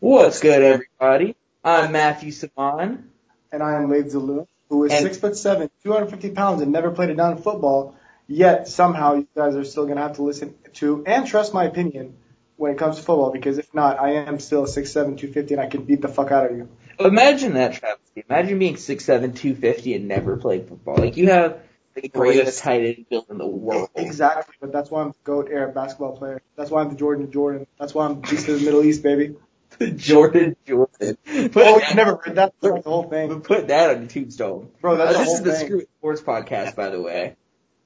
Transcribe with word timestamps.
What's 0.00 0.38
good, 0.38 0.62
everybody? 0.62 1.34
I'm 1.64 1.90
Matthew 1.90 2.30
Saban. 2.30 3.02
and 3.50 3.62
I 3.62 3.74
am 3.82 3.88
Wade 3.88 4.06
Zalou, 4.06 4.46
who 4.68 4.84
is 4.84 4.92
And- 4.92 5.02
six 5.02 5.16
foot 5.16 5.36
seven, 5.36 5.70
250 5.82 6.30
pounds, 6.30 6.62
and 6.62 6.70
never 6.70 6.92
played 6.92 7.10
a 7.10 7.14
down 7.14 7.32
in 7.32 7.38
football. 7.38 7.96
Yet 8.28 8.68
somehow 8.68 9.14
you 9.14 9.26
guys 9.34 9.56
are 9.56 9.64
still 9.64 9.86
gonna 9.86 10.02
have 10.02 10.16
to 10.16 10.22
listen 10.22 10.54
to 10.74 11.02
and 11.04 11.26
trust 11.26 11.52
my 11.52 11.64
opinion 11.64 12.14
when 12.56 12.70
it 12.70 12.78
comes 12.78 12.96
to 12.96 13.02
football, 13.02 13.30
because 13.32 13.58
if 13.58 13.74
not, 13.74 13.98
I 13.98 14.10
am 14.12 14.38
still 14.38 14.66
six 14.66 14.92
seven, 14.92 15.16
250, 15.16 15.54
and 15.54 15.60
I 15.60 15.66
can 15.66 15.82
beat 15.82 16.00
the 16.02 16.08
fuck 16.08 16.30
out 16.30 16.48
of 16.48 16.56
you. 16.56 16.68
Imagine 17.00 17.54
that, 17.54 17.72
travesty. 17.72 18.24
Imagine 18.28 18.58
being 18.60 18.76
6'7", 18.76 19.34
250 19.34 19.94
and 19.94 20.06
never 20.06 20.36
played 20.36 20.68
football. 20.68 20.96
Like, 20.96 21.16
you 21.16 21.28
have 21.28 21.58
the 21.94 22.08
greatest 22.08 22.62
tight 22.62 22.84
end 22.84 23.06
built 23.10 23.30
in 23.30 23.38
the 23.38 23.46
world. 23.46 23.88
Exactly, 23.96 24.54
but 24.60 24.70
that's 24.70 24.90
why 24.90 25.02
I'm 25.02 25.08
the 25.08 25.14
goat 25.24 25.48
era 25.50 25.72
basketball 25.72 26.16
player. 26.16 26.40
That's 26.54 26.70
why 26.70 26.82
I'm 26.82 26.90
the 26.90 26.96
Jordan 26.96 27.24
of 27.24 27.32
Jordan. 27.32 27.66
That's 27.80 27.94
why 27.94 28.04
I'm 28.04 28.20
beast 28.20 28.48
of 28.48 28.58
the 28.60 28.64
Middle 28.64 28.84
East, 28.84 29.02
baby. 29.02 29.34
Jordan 29.96 30.56
Jordan. 30.66 31.16
Put, 31.24 31.56
Oh, 31.56 31.78
you've 31.78 31.94
never 31.94 32.16
heard 32.16 32.36
that? 32.36 32.52
That's 32.60 32.82
the 32.84 32.90
whole 32.90 33.04
thing, 33.04 33.28
We 33.28 33.36
put 33.40 33.68
that 33.68 33.90
on 33.90 33.98
your 34.02 34.08
tombstone. 34.08 34.70
bro. 34.80 34.96
That's 34.96 35.14
Uh, 35.16 35.18
the 35.18 35.24
this 35.24 35.32
is 35.34 35.42
the 35.42 35.52
thing. 35.52 35.66
Screw 35.66 35.78
It 35.80 35.88
Sports 35.98 36.20
podcast, 36.22 36.74
by 36.76 36.88
the 36.90 37.00
way. 37.00 37.36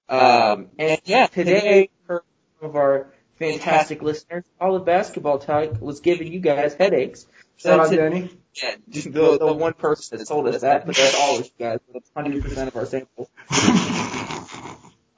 Um, 0.09 0.69
and 0.79 1.01
yeah, 1.05 1.27
today, 1.27 1.91
for 2.07 2.23
some 2.61 2.71
of 2.71 2.77
our 2.77 3.07
fantastic 3.39 4.03
listeners, 4.03 4.45
all 4.61 4.77
of 4.77 4.85
basketball 4.85 5.39
talk 5.39 5.81
was 5.81 6.01
giving 6.01 6.33
you 6.33 6.41
guys 6.41 6.75
headaches. 6.75 7.27
Shout 7.57 7.81
out 7.81 7.91
to- 7.91 7.97
Danny. 7.97 8.31
Yeah, 8.55 8.75
the, 8.89 9.39
the 9.39 9.53
one 9.55 9.73
person 9.73 10.19
that 10.19 10.29
told 10.29 10.47
us 10.49 10.61
that, 10.61 10.85
but 10.85 10.95
that's 10.95 11.15
all 11.19 11.39
of 11.39 11.47
you 11.47 11.51
guys. 11.59 11.79
That's 11.93 12.11
100% 12.15 12.67
of 12.69 12.77
our 12.77 12.85
sample. 12.85 13.31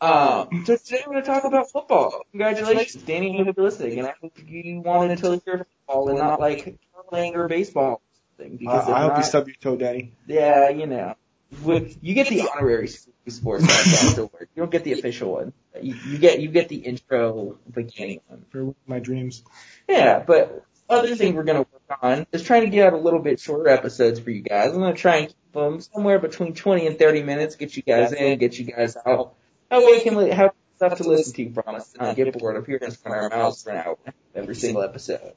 Um, 0.05 0.65
so 0.67 0.77
today 0.77 1.03
we're 1.07 1.13
going 1.15 1.25
to 1.25 1.31
talk 1.31 1.45
about 1.45 1.71
football. 1.71 2.23
Congratulations, 2.33 3.03
Danny, 3.05 3.41
I 3.41 3.45
hope 3.45 3.57
you're 3.57 3.65
listening, 3.65 3.99
and 3.99 4.09
I 4.09 4.15
hope 4.21 4.37
you 4.47 4.81
wanted 4.81 5.19
to 5.19 5.41
hear 5.45 5.67
football 5.87 6.09
and 6.11 6.19
not 6.19 6.41
like 6.41 6.79
curling 7.11 7.35
or 7.37 7.49
baseball. 7.49 7.95
or 7.95 8.01
something, 8.39 8.55
I, 8.55 8.57
Because 8.59 8.89
if 8.89 8.95
I 8.95 9.01
hope 9.01 9.09
not, 9.13 9.19
you 9.19 9.25
stub 9.25 9.47
your 9.47 9.57
toe, 9.57 9.77
Danny. 9.77 10.13
yeah, 10.27 10.69
you 10.69 10.87
know. 10.87 11.15
With, 11.63 11.97
you 12.03 12.15
get 12.15 12.29
the 12.29 12.49
honorary 12.55 12.89
sports 12.89 13.65
podcast 13.65 14.19
award. 14.19 14.49
You 14.55 14.63
don't 14.63 14.71
get 14.73 14.83
the 14.85 14.93
official 14.93 15.33
one. 15.33 15.53
You, 15.81 15.95
you 16.09 16.19
get 16.19 16.41
you 16.41 16.49
get 16.49 16.69
the 16.69 16.77
intro 16.77 17.59
beginning 17.73 18.21
one. 18.27 18.45
For 18.51 18.75
my 18.87 18.99
dreams. 18.99 19.45
Yeah, 19.89 20.19
but 20.19 20.65
other 20.91 21.15
thing 21.15 21.35
we're 21.37 21.45
gonna 21.45 21.61
work 21.61 21.99
on 22.03 22.27
is 22.33 22.43
trying 22.43 22.63
to 22.63 22.71
get 22.71 22.89
out 22.89 22.93
a 22.93 22.97
little 22.97 23.21
bit 23.21 23.39
shorter 23.39 23.69
episodes 23.69 24.19
for 24.19 24.31
you 24.31 24.41
guys. 24.43 24.73
I'm 24.73 24.81
gonna 24.81 24.95
try 24.95 25.17
and 25.19 25.29
keep 25.29 25.53
them 25.53 25.81
somewhere 25.81 26.19
between 26.19 26.55
20 26.55 26.89
and 26.89 26.99
30 26.99 27.23
minutes. 27.23 27.55
Get 27.55 27.77
you 27.77 27.85
guys 27.85 28.13
in, 28.13 28.39
get 28.39 28.59
you 28.59 28.65
guys 28.65 28.97
out. 29.07 29.35
Way 29.71 29.85
we 29.87 30.01
can 30.01 30.31
have 30.31 30.53
stuff 30.77 30.99
to 30.99 31.05
listen 31.05 31.33
to 31.35 31.53
from 31.53 31.75
us 31.75 31.93
and 31.95 32.03
not 32.09 32.17
get 32.17 32.39
bored 32.39 32.57
of 32.57 32.67
hearing 32.67 32.85
us 32.85 32.99
run 33.05 33.15
our 33.15 33.29
mouths 33.31 33.63
for 33.63 33.71
an 33.71 33.79
hour 33.79 33.99
every 34.35 34.55
single 34.55 34.83
episode. 34.83 35.33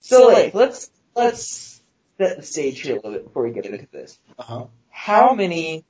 So 0.00 0.28
like, 0.28 0.54
let's 0.54 0.90
let's 1.14 1.80
set 2.18 2.36
the 2.36 2.42
stage 2.42 2.80
here 2.80 2.92
a 2.92 2.96
little 2.96 3.12
bit 3.12 3.24
before 3.24 3.44
we 3.44 3.50
get 3.52 3.66
into 3.66 3.86
this. 3.92 4.18
Uh 4.38 4.42
huh. 4.42 4.64
How 4.90 5.34
many 5.34 5.84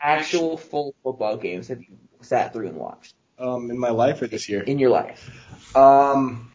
actual 0.00 0.56
full 0.56 0.94
football 1.02 1.36
games 1.36 1.68
have 1.68 1.80
you 1.80 1.96
sat 2.22 2.52
through 2.52 2.68
and 2.68 2.76
watched 2.76 3.14
Um, 3.38 3.70
in 3.70 3.78
my 3.78 3.90
life 3.90 4.20
or 4.22 4.26
this 4.26 4.48
year? 4.48 4.62
in 4.62 4.78
your 4.78 4.90
life? 4.90 5.30
Um, 5.76 6.52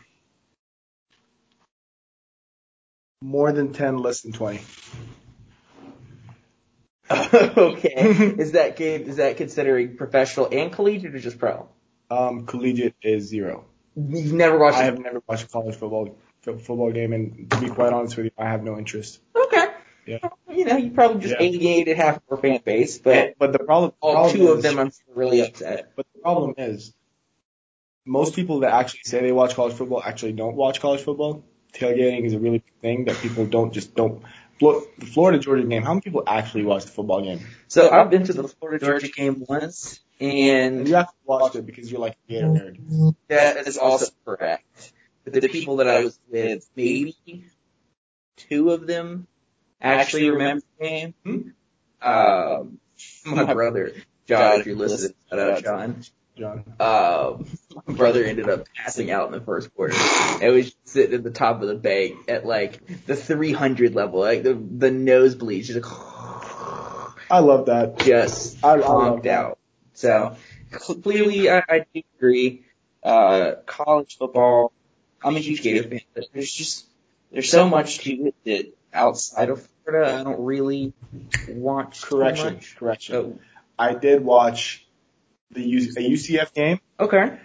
more 3.22 3.52
than 3.52 3.73
ten, 3.73 3.97
less 3.97 4.22
than 4.22 4.31
twenty. 4.31 4.61
okay. 7.11 7.94
Is 8.39 8.53
that 8.53 8.75
game, 8.78 9.03
is 9.03 9.17
that 9.17 9.38
considering 9.38 9.95
professional 9.95 10.48
and 10.52 10.72
collegiate 10.72 11.14
or 11.14 11.20
just 11.20 11.38
pro? 11.38 11.70
Um, 12.09 12.45
collegiate 12.45 12.95
is 13.02 13.25
zero. 13.28 13.66
You've 13.95 14.34
never 14.34 14.58
watched 14.58 14.78
I 14.78 14.84
have 14.84 15.00
never 15.00 15.22
watched 15.28 15.45
a 15.45 15.47
college 15.47 15.75
football 15.75 16.17
fo- 16.42 16.58
football 16.58 16.92
game, 16.92 17.14
and 17.14 17.50
to 17.52 17.62
be 17.62 17.70
quite 17.70 17.94
honest 17.94 18.17
with 18.17 18.25
you, 18.25 18.31
I 18.38 18.45
have 18.50 18.64
no 18.64 18.78
interest. 18.78 19.20
Okay. 19.36 19.67
Yeah. 20.06 20.17
You 20.50 20.66
know, 20.66 20.78
you 20.78 20.92
probably 20.92 21.22
just 21.22 21.36
Yeah. 21.39 21.45
alienated 21.47 21.97
half 21.97 22.17
of 22.17 22.22
our 22.30 22.38
fan 22.38 22.59
base, 22.64 22.97
but 22.97 23.36
But 23.40 23.53
the 23.53 23.59
problem, 23.59 23.94
all 24.02 24.14
problem 24.14 24.36
two 24.38 24.47
of 24.52 24.62
them 24.62 24.80
I'm 24.80 24.92
really 25.14 25.41
upset. 25.41 25.91
But 25.96 26.06
the 26.13 26.22
problem 26.22 26.56
is, 26.57 26.94
most 28.06 28.35
people 28.35 28.59
that 28.62 28.72
actually 28.74 29.01
say 29.06 29.22
they 29.22 29.31
watch 29.31 29.56
college 29.56 29.74
football 29.74 30.01
actually 30.03 30.34
don't 30.34 30.56
watch 30.56 30.80
college 30.80 31.01
football. 31.01 31.44
Tailgating 31.74 32.24
is 32.25 32.34
a 32.34 32.40
really 32.40 32.59
big 32.59 32.74
thing 32.81 33.06
that 33.06 33.18
people 33.18 33.46
don't 33.46 33.74
just 33.74 33.96
don't. 33.96 34.24
The 34.60 34.88
Florida 35.14 35.40
Georgia 35.40 35.66
game. 35.66 35.84
How 35.84 35.90
many 35.94 36.02
people 36.02 36.24
actually 36.26 36.64
watch 36.64 36.86
the 36.86 36.92
football 36.92 37.22
game? 37.22 37.42
So 37.68 37.90
I've 37.90 38.10
been 38.10 38.24
to 38.26 38.34
the 38.34 38.48
Florida 38.48 38.86
Georgia 38.86 39.10
game 39.10 39.44
once, 39.48 40.00
And 40.20 40.78
and 40.80 40.88
you 40.88 40.96
actually 40.96 41.16
watched 41.26 41.56
it 41.56 41.66
because 41.66 41.92
you're 41.92 42.00
like 42.00 42.18
a 42.30 42.32
Gator 42.32 42.48
nerd. 42.48 43.16
that 43.28 43.68
is 43.68 43.78
also 43.78 44.12
correct. 44.26 44.94
But 45.24 45.34
the 45.34 45.50
people 45.50 45.78
that 45.78 45.88
I 45.88 46.04
was 46.04 46.20
with, 46.30 46.70
maybe 46.76 47.16
two 48.38 48.72
of 48.72 48.88
them 48.88 49.28
actually 49.82 50.30
remember 50.30 50.64
the 50.80 50.86
game. 50.88 51.14
Hmm? 51.26 52.08
Um, 52.08 52.80
my 53.26 53.54
brother, 53.54 53.94
John, 54.28 54.60
if 54.62 54.66
you're 54.68 54.76
listening, 54.76 55.16
shout 55.30 55.40
out 55.40 55.64
John. 55.64 56.04
John. 56.38 56.63
Um, 56.79 57.46
my 57.88 57.94
brother 57.94 58.23
ended 58.23 58.50
up 58.50 58.68
passing 58.75 59.12
out 59.12 59.28
in 59.28 59.31
the 59.34 59.41
first 59.41 59.73
quarter. 59.73 59.94
It 60.41 60.51
was 60.53 60.75
sitting 60.85 61.16
at 61.16 61.23
the 61.23 61.31
top 61.31 61.62
of 61.62 61.68
the 61.68 61.75
bank 61.75 62.16
at 62.28 62.46
like 62.46 63.06
the 63.06 63.16
300 63.16 63.96
level, 63.96 64.19
like 64.19 64.44
the 64.44 64.53
the 64.53 64.90
nosebleeds, 64.90 65.66
just 65.66 65.81
like, 65.81 67.16
I 67.29 67.40
love 67.40 67.68
that. 67.68 68.00
just 68.00 68.63
I- 68.63 68.74
I 68.74 68.75
love 68.78 69.25
out. 69.25 69.59
So 69.94 70.35
clearly, 70.72 71.50
I, 71.50 71.63
I 71.69 71.85
agree. 72.18 72.66
Uh, 73.03 73.56
college 73.66 74.18
football, 74.18 74.72
I'm 75.24 75.35
a 75.35 75.40
huge 75.40 75.62
Gator 75.62 75.88
fan, 75.88 76.01
but 76.13 76.25
there's 76.34 76.51
just 76.51 76.85
there's 77.31 77.50
so 77.50 77.69
much 77.69 78.00
to 78.00 78.28
it 78.28 78.35
that 78.45 78.74
outside 78.94 79.50
of 79.50 79.68
Florida, 79.84 80.16
I 80.19 80.24
don't 80.24 80.44
really 80.44 80.94
watch 81.47 82.01
Correction. 82.01 82.59
Correction. 82.78 83.13
So, 83.13 83.40
I 83.78 83.94
did 83.94 84.24
watch 84.24 84.84
the 85.56 85.64
U- 85.64 85.94
a 85.98 86.02
UCF 86.02 86.54
game, 86.54 86.80
okay. 87.00 87.38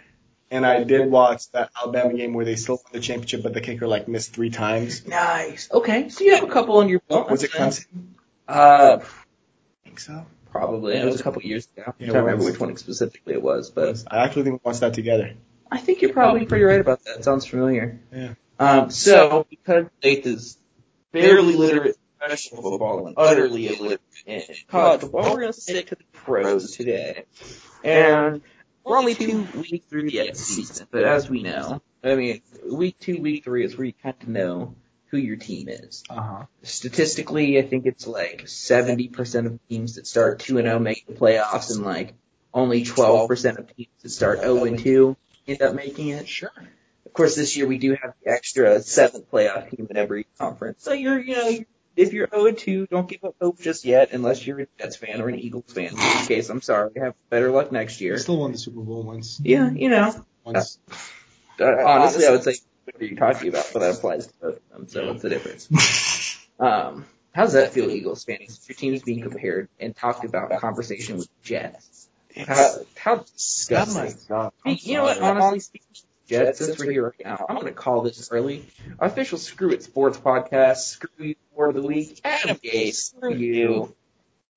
and 0.51 0.67
I 0.67 0.85
did 0.85 1.11
watch 1.11 1.51
that 1.53 1.71
Alabama 1.81 2.15
game 2.15 2.35
where 2.35 2.45
they 2.45 2.57
still 2.57 2.77
won 2.77 2.93
the 2.93 3.01
championship, 3.01 3.43
but 3.43 3.55
the 3.55 3.61
kicker 3.61 3.87
like 3.87 4.09
missed 4.09 4.35
three 4.35 4.51
times. 4.51 5.07
Nice. 5.07 5.69
Okay, 5.73 6.09
so 6.11 6.25
you 6.25 6.35
have 6.35 6.45
a 6.45 6.53
couple 6.53 6.77
on 6.79 6.89
your 6.89 7.01
belt. 7.09 7.31
Was 7.31 7.43
it 7.43 7.53
Clemson? 7.53 7.87
Uh, 8.49 8.99
I 9.01 9.05
think 9.85 10.01
so. 10.01 10.27
probably. 10.51 10.95
It 10.95 11.05
was 11.05 11.21
a 11.21 11.23
couple 11.23 11.43
years 11.43 11.69
ago. 11.77 11.95
Yeah, 11.99 12.11
I 12.11 12.13
don't 12.13 12.25
remember 12.25 12.45
which 12.45 12.61
one 12.61 12.77
specifically 12.77 13.35
it 13.35 13.43
was, 13.43 13.71
but 13.71 14.03
I 14.11 14.25
actually 14.25 14.43
think 14.43 14.63
we 14.63 14.69
watched 14.69 14.81
that 14.81 14.95
together. 14.95 15.35
I 15.71 15.79
think 15.79 16.03
you're 16.03 16.13
probably 16.13 16.47
pretty 16.47 16.65
right 16.65 16.81
about 16.81 17.05
that. 17.05 17.19
It 17.19 17.25
sounds 17.25 17.47
familiar. 17.47 18.01
Yeah. 18.13 18.35
Um, 18.59 18.91
so 18.91 19.47
because 19.49 19.87
Faith 20.03 20.27
is 20.27 20.59
barely 21.13 21.55
literate 21.55 21.97
in 21.97 22.19
professional 22.19 22.63
football 22.63 23.07
and 23.07 23.15
utterly 23.17 23.69
illiterate 23.69 24.01
in 24.27 24.43
college 24.69 25.01
football, 25.01 25.33
we're 25.33 25.41
going 25.41 25.53
to 25.53 25.61
stick 25.61 25.87
to 25.87 25.95
the 25.95 26.05
pros 26.13 26.77
today. 26.77 27.25
And 27.85 28.43
we're 28.85 28.99
only 28.99 29.15
two 29.15 29.47
weeks 29.55 29.87
through 29.87 30.11
the 30.11 30.31
season, 30.35 30.87
but 30.91 31.05
as 31.05 31.29
we 31.29 31.43
know, 31.43 31.83
I 32.03 32.15
mean, 32.15 32.43
week 32.65 32.99
two, 32.99 33.21
week 33.21 33.45
three 33.45 33.65
is 33.65 33.77
where 33.77 33.87
you 33.87 33.93
kind 34.03 34.17
of 34.21 34.29
know 34.29 34.75
who 35.11 35.19
your 35.19 35.37
team 35.37 35.69
is. 35.69 36.05
Uh 36.09 36.21
huh. 36.21 36.45
Statistically, 36.63 37.59
I 37.59 37.63
think 37.63 37.87
it's 37.87 38.07
like 38.07 38.45
70% 38.45 39.47
of 39.47 39.59
teams 39.69 39.97
that 39.97 40.07
start 40.07 40.41
2 40.41 40.59
and 40.59 40.67
0 40.67 40.79
make 40.79 41.07
the 41.07 41.15
playoffs 41.15 41.75
and 41.75 41.85
like 41.85 42.15
only 42.55 42.85
12% 42.85 43.59
of 43.59 43.77
teams 43.77 43.89
that 44.03 44.11
start 44.11 44.41
0 44.41 44.65
and 44.65 44.79
2 44.79 45.17
end 45.49 45.63
up 45.63 45.75
making 45.75 46.09
it. 46.09 46.29
Sure. 46.29 46.51
Of 47.07 47.13
course, 47.13 47.35
this 47.35 47.57
year 47.57 47.67
we 47.67 47.79
do 47.79 47.97
have 48.01 48.15
the 48.23 48.31
extra 48.31 48.81
seventh 48.83 49.31
playoff 49.31 49.71
team 49.71 49.89
in 49.91 49.97
every 49.97 50.27
conference. 50.39 50.85
So 50.85 50.93
you're, 50.93 51.19
you 51.19 51.35
know, 51.35 51.65
if 51.97 52.13
you're 52.13 52.29
0 52.29 52.47
and 52.47 52.59
2, 52.59 52.87
don't 52.87 53.09
give 53.09 53.25
up 53.25 53.35
hope 53.41 53.61
just 53.61 53.85
yet 53.85 54.11
unless 54.13 54.47
you're 54.47 54.61
a 54.61 54.67
Jets 54.79 54.97
fan 54.97 55.21
or 55.21 55.29
an 55.29 55.39
Eagles 55.39 55.73
fan. 55.73 55.89
In 55.89 55.95
which 55.95 56.29
case, 56.29 56.49
I'm 56.49 56.63
sorry. 56.63 56.91
Have 56.97 57.15
better 57.29 57.51
luck 57.51 57.73
next 57.73 58.01
year. 58.01 58.15
We 58.15 58.19
still 58.19 58.39
won 58.39 58.53
the 58.53 58.59
Super 58.59 58.81
Bowl 58.81 59.03
once. 59.03 59.41
Yeah, 59.43 59.71
you 59.71 59.89
know. 59.89 60.25
Once. 60.45 60.79
Uh, 61.61 61.65
honestly, 61.65 62.27
I 62.27 62.31
would 62.31 62.43
say 62.43 62.57
what 62.85 63.01
are 63.01 63.05
you 63.05 63.17
talking 63.17 63.49
about, 63.49 63.71
but 63.73 63.81
that 63.81 63.97
applies 63.97 64.27
to 64.27 64.33
both 64.41 64.57
of 64.57 64.69
them. 64.71 64.89
So 64.89 65.07
what's 65.07 65.23
the 65.23 65.29
difference? 65.29 65.69
Um, 66.61 67.07
how 67.33 67.45
does 67.45 67.55
that 67.55 67.73
feel, 67.73 67.91
Eagles 67.91 68.25
fans? 68.25 68.61
Your 68.69 68.77
team's 68.77 69.03
being 69.03 69.23
compared 69.23 69.71
and 69.79 69.97
talked 69.97 70.27
about 70.27 70.53
in 70.53 70.59
conversation 70.59 71.17
with 71.17 71.29
Jets. 71.43 72.07
How, 72.37 72.75
how 72.97 73.17
disgusting. 73.17 74.19
God. 74.29 74.53
Hey, 74.63 74.79
you 74.83 74.97
know 74.97 75.05
what? 75.05 75.21
Honestly, 75.23 75.61
speaking 75.61 75.89
Jets, 76.31 76.59
since 76.59 76.79
we're 76.79 76.93
here 76.93 77.05
right 77.05 77.23
now, 77.25 77.45
I'm 77.49 77.57
going 77.57 77.67
to 77.67 77.73
call 77.73 78.03
this 78.03 78.31
early. 78.31 78.65
Official 78.99 79.37
Screw 79.37 79.71
It 79.73 79.83
Sports 79.83 80.19
podcast. 80.19 80.77
Screw 80.77 81.27
you 81.27 81.35
for 81.55 81.73
the 81.73 81.83
week. 81.83 82.21
Adam 82.25 82.57
Gase. 82.57 82.95
Screw 82.95 83.35
you. 83.35 83.95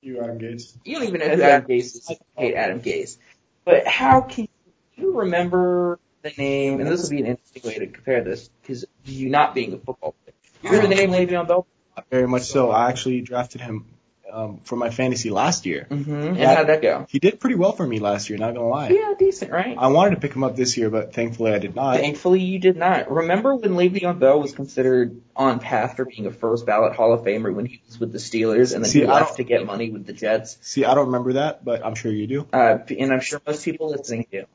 You, 0.02 0.22
Adam 0.22 0.38
Gates. 0.38 0.78
You 0.86 0.96
don't 0.96 1.08
even 1.08 1.22
know 1.22 1.36
who 1.36 1.42
Adam 1.42 1.68
Gase 1.68 1.96
is. 1.96 2.12
I 2.12 2.42
hate 2.42 2.56
Adam 2.56 2.82
Gase. 2.82 3.18
But 3.66 3.88
how 3.88 4.22
can 4.22 4.48
you 4.96 5.18
remember 5.18 6.00
the 6.22 6.32
name? 6.38 6.80
And 6.80 6.88
this 6.88 7.02
would 7.02 7.10
be 7.10 7.22
an 7.22 7.26
interesting 7.26 7.64
way 7.64 7.80
to 7.80 7.88
compare 7.88 8.24
this 8.24 8.50
because 8.62 8.86
you 9.06 9.30
not 9.30 9.56
being 9.56 9.74
a 9.74 9.78
football 9.78 10.14
player. 10.24 10.36
You 10.62 10.70
remember 10.70 10.96
the 10.96 11.08
name 11.08 11.12
Le'Veon 11.12 11.48
Bell? 11.48 11.66
Very 12.12 12.28
much 12.28 12.44
so. 12.44 12.70
I 12.70 12.90
actually 12.90 13.22
drafted 13.22 13.62
him 13.62 13.86
um, 14.34 14.60
for 14.64 14.76
my 14.76 14.90
fantasy 14.90 15.30
last 15.30 15.66
year. 15.66 15.88
Mm-hmm. 15.90 16.12
And 16.12 16.38
how'd 16.38 16.68
that 16.68 16.82
go? 16.82 17.06
He 17.10 17.20
did 17.20 17.40
pretty 17.40 17.56
well 17.56 17.72
for 17.72 17.86
me 17.86 18.00
last 18.00 18.30
year, 18.30 18.40
not 18.40 18.56
gonna 18.56 18.68
lie. 18.68 18.90
Yeah, 18.90 19.14
decent, 19.18 19.52
right? 19.52 19.78
I 19.78 19.88
wanted 19.88 20.16
to 20.16 20.22
pick 20.22 20.34
him 20.34 20.44
up 20.44 20.56
this 20.56 20.76
year, 20.76 20.90
but 20.90 21.14
thankfully 21.14 21.54
I 21.54 21.60
did 21.60 21.76
not. 21.76 22.00
Thankfully, 22.00 22.42
you 22.42 22.60
did 22.60 22.76
not. 22.76 23.12
Remember 23.12 23.56
when 23.56 23.74
Le'Veon 23.74 24.20
Bell 24.20 24.42
was 24.42 24.54
considered 24.54 25.22
on 25.36 25.60
path 25.60 25.96
for 25.96 26.06
being 26.06 26.26
a 26.26 26.32
first 26.32 26.66
ballot 26.66 26.96
Hall 26.96 27.14
of 27.14 27.22
Famer 27.22 27.54
when 27.54 27.66
he 27.66 27.82
was 27.86 28.00
with 28.00 28.12
the 28.12 28.18
Steelers, 28.18 28.74
and 28.74 28.84
then 28.84 28.92
See, 28.92 29.02
he 29.02 29.06
left 29.06 29.38
to 29.38 29.44
get 29.44 29.66
money 29.66 29.92
with 29.92 30.08
the 30.08 30.14
Jets? 30.14 30.58
See, 30.62 30.84
I 30.84 30.96
don't 30.96 31.08
remember 31.08 31.34
that, 31.34 31.64
but 31.64 31.86
I'm 31.86 31.96
sure 31.96 32.12
you 32.12 32.26
do. 32.26 32.48
Uh, 32.52 32.80
and 33.00 33.14
I'm 33.14 33.22
sure 33.22 33.40
most 33.46 33.64
people 33.64 33.92
listening 33.92 34.28
do. 34.32 34.46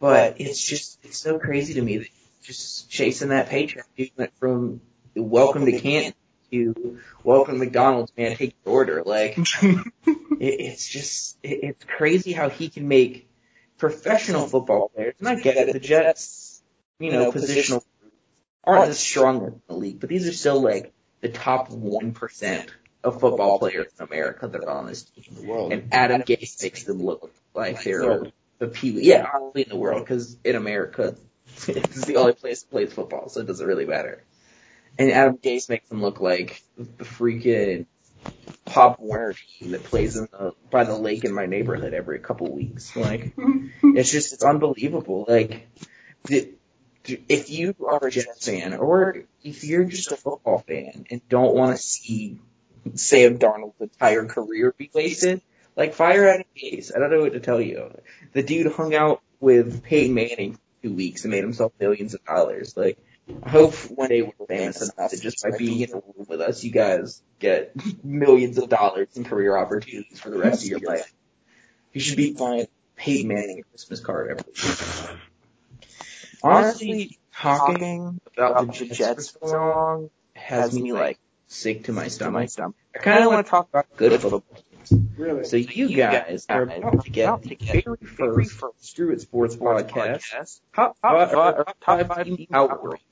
But 0.00 0.40
it's 0.40 0.62
just 0.64 0.98
it's 1.02 1.18
so 1.18 1.38
crazy 1.38 1.74
to 1.74 1.82
me 1.82 1.98
that 1.98 2.08
just 2.42 2.88
chasing 2.88 3.30
that 3.30 3.48
paycheck, 3.48 3.84
dude, 3.96 4.10
went 4.16 4.36
from 4.38 4.80
welcome 5.16 5.66
to 5.66 5.80
Canton 5.80 6.14
to 6.50 7.00
welcome 7.24 7.58
McDonald's, 7.58 8.12
man, 8.16 8.36
take 8.36 8.54
your 8.64 8.74
order. 8.74 9.02
Like 9.04 9.38
it, 9.62 9.84
it's 10.38 10.88
just 10.88 11.36
it, 11.42 11.60
it's 11.62 11.84
crazy 11.84 12.32
how 12.32 12.48
he 12.48 12.68
can 12.68 12.88
make 12.88 13.28
professional 13.78 14.46
football 14.46 14.90
players. 14.94 15.14
And 15.18 15.28
I 15.28 15.36
get 15.36 15.56
it, 15.56 15.72
the 15.72 15.80
Jets, 15.80 16.62
you 16.98 17.12
know, 17.12 17.32
positional 17.32 17.82
aren't 18.64 18.90
as 18.90 18.98
strong 18.98 19.44
in 19.44 19.62
the 19.66 19.74
league, 19.74 20.00
but 20.00 20.08
these 20.08 20.28
are 20.28 20.32
still 20.32 20.60
like 20.60 20.92
the 21.20 21.28
top 21.28 21.70
one 21.70 22.12
percent 22.12 22.70
of 23.04 23.20
football 23.20 23.58
players 23.58 23.92
in 23.98 24.04
America 24.06 24.48
that 24.48 24.64
are 24.64 24.70
on 24.70 24.86
this 24.86 25.04
team. 25.04 25.24
The 25.30 25.46
world. 25.46 25.72
And 25.72 25.88
Adam 25.92 26.22
Gase 26.22 26.62
makes 26.62 26.84
them 26.84 27.02
look 27.02 27.32
like 27.54 27.82
they're 27.82 28.30
the 28.58 28.68
pee 28.68 28.90
Yeah, 28.90 29.26
honestly 29.32 29.62
in 29.62 29.68
the 29.68 29.76
world, 29.76 30.02
because 30.02 30.36
in 30.44 30.56
America, 30.56 31.16
it's 31.68 32.04
the 32.04 32.16
only 32.16 32.32
place 32.32 32.62
that 32.62 32.70
plays 32.70 32.92
football, 32.92 33.28
so 33.28 33.40
it 33.40 33.46
doesn't 33.46 33.66
really 33.66 33.86
matter. 33.86 34.22
And 34.98 35.12
Adam 35.12 35.38
Gase 35.38 35.68
makes 35.68 35.88
them 35.88 36.02
look 36.02 36.20
like 36.20 36.62
the 36.76 37.04
freaking 37.04 37.86
Pop 38.64 38.98
Warner 38.98 39.34
team 39.34 39.70
that 39.70 39.84
plays 39.84 40.16
in 40.16 40.28
the, 40.32 40.54
by 40.70 40.84
the 40.84 40.96
lake 40.96 41.24
in 41.24 41.32
my 41.32 41.46
neighborhood 41.46 41.94
every 41.94 42.18
couple 42.18 42.52
weeks. 42.52 42.94
Like, 42.96 43.32
it's 43.82 44.10
just, 44.10 44.32
it's 44.32 44.44
unbelievable. 44.44 45.24
Like, 45.28 45.68
the, 46.24 46.50
if 47.04 47.48
you 47.50 47.74
are 47.88 48.06
a 48.06 48.10
Jets 48.10 48.46
fan, 48.46 48.74
or 48.74 49.22
if 49.42 49.64
you're 49.64 49.84
just 49.84 50.12
a 50.12 50.16
football 50.16 50.58
fan 50.66 51.06
and 51.10 51.26
don't 51.28 51.54
want 51.54 51.76
to 51.76 51.82
see 51.82 52.40
Sam 52.94 53.38
Darnold's 53.38 53.80
entire 53.80 54.26
career 54.26 54.74
be 54.76 54.90
wasted, 54.92 55.40
like 55.76 55.94
fire 55.94 56.26
Adam 56.26 56.46
Gase. 56.56 56.94
I 56.94 56.98
don't 56.98 57.10
know 57.10 57.20
what 57.20 57.32
to 57.32 57.40
tell 57.40 57.60
you. 57.60 57.90
The 58.32 58.42
dude 58.42 58.72
hung 58.72 58.94
out 58.94 59.22
with 59.40 59.82
Peyton 59.84 60.14
Manning 60.14 60.54
for 60.54 60.60
two 60.82 60.92
weeks 60.92 61.24
and 61.24 61.30
made 61.30 61.44
himself 61.44 61.72
millions 61.80 62.14
of 62.14 62.24
dollars. 62.24 62.76
Like, 62.76 62.98
I 63.42 63.50
hope 63.50 63.74
one 63.90 64.08
day 64.08 64.22
we're 64.22 64.46
famous 64.46 64.82
enough 64.82 65.10
that 65.10 65.20
just 65.20 65.42
by 65.42 65.56
being 65.56 65.80
in 65.80 65.90
a 65.90 65.94
room 65.94 66.26
with 66.28 66.40
us, 66.40 66.64
you 66.64 66.70
guys 66.70 67.22
get 67.38 67.72
millions 68.04 68.58
of 68.58 68.68
dollars 68.68 69.08
in 69.16 69.24
career 69.24 69.56
opportunities 69.56 70.18
for 70.18 70.30
the 70.30 70.38
rest 70.38 70.64
of 70.64 70.70
your 70.70 70.80
life. 70.80 71.12
You 71.92 72.00
should 72.00 72.16
be 72.16 72.32
buying 72.32 72.66
Peyton 72.96 73.28
Manning 73.28 73.60
a 73.60 73.62
Christmas 73.62 74.00
card 74.00 74.30
every 74.30 74.44
week. 74.46 75.20
Honestly, 76.42 77.18
talking 77.34 78.20
about 78.36 78.66
the 78.66 78.86
Jets 78.86 79.30
for 79.30 79.48
so 79.48 79.56
long 79.56 80.10
has 80.34 80.78
me 80.78 80.92
like 80.92 81.18
sick 81.46 81.84
to 81.84 81.92
my 81.92 82.08
stomach. 82.08 82.50
I 82.94 82.98
kind 82.98 83.24
of 83.24 83.30
want 83.32 83.46
to 83.46 83.50
talk 83.50 83.68
about 83.68 83.86
good 83.96 84.20
football 84.20 84.42
teams. 84.70 84.92
Really? 85.16 85.44
So 85.44 85.56
you 85.56 85.88
guys 85.94 86.46
are 86.48 86.62
about 86.62 87.04
to 87.04 87.10
get 87.10 87.42
the 87.42 87.56
very 87.60 88.46
first 88.46 88.98
It 88.98 89.20
Sports 89.20 89.56
podcast 89.56 90.60
top, 90.74 90.96
top, 91.02 91.30
top, 91.30 91.76
top 91.80 92.06
five 92.06 92.24
team 92.24 92.46
outbreak. 92.52 93.02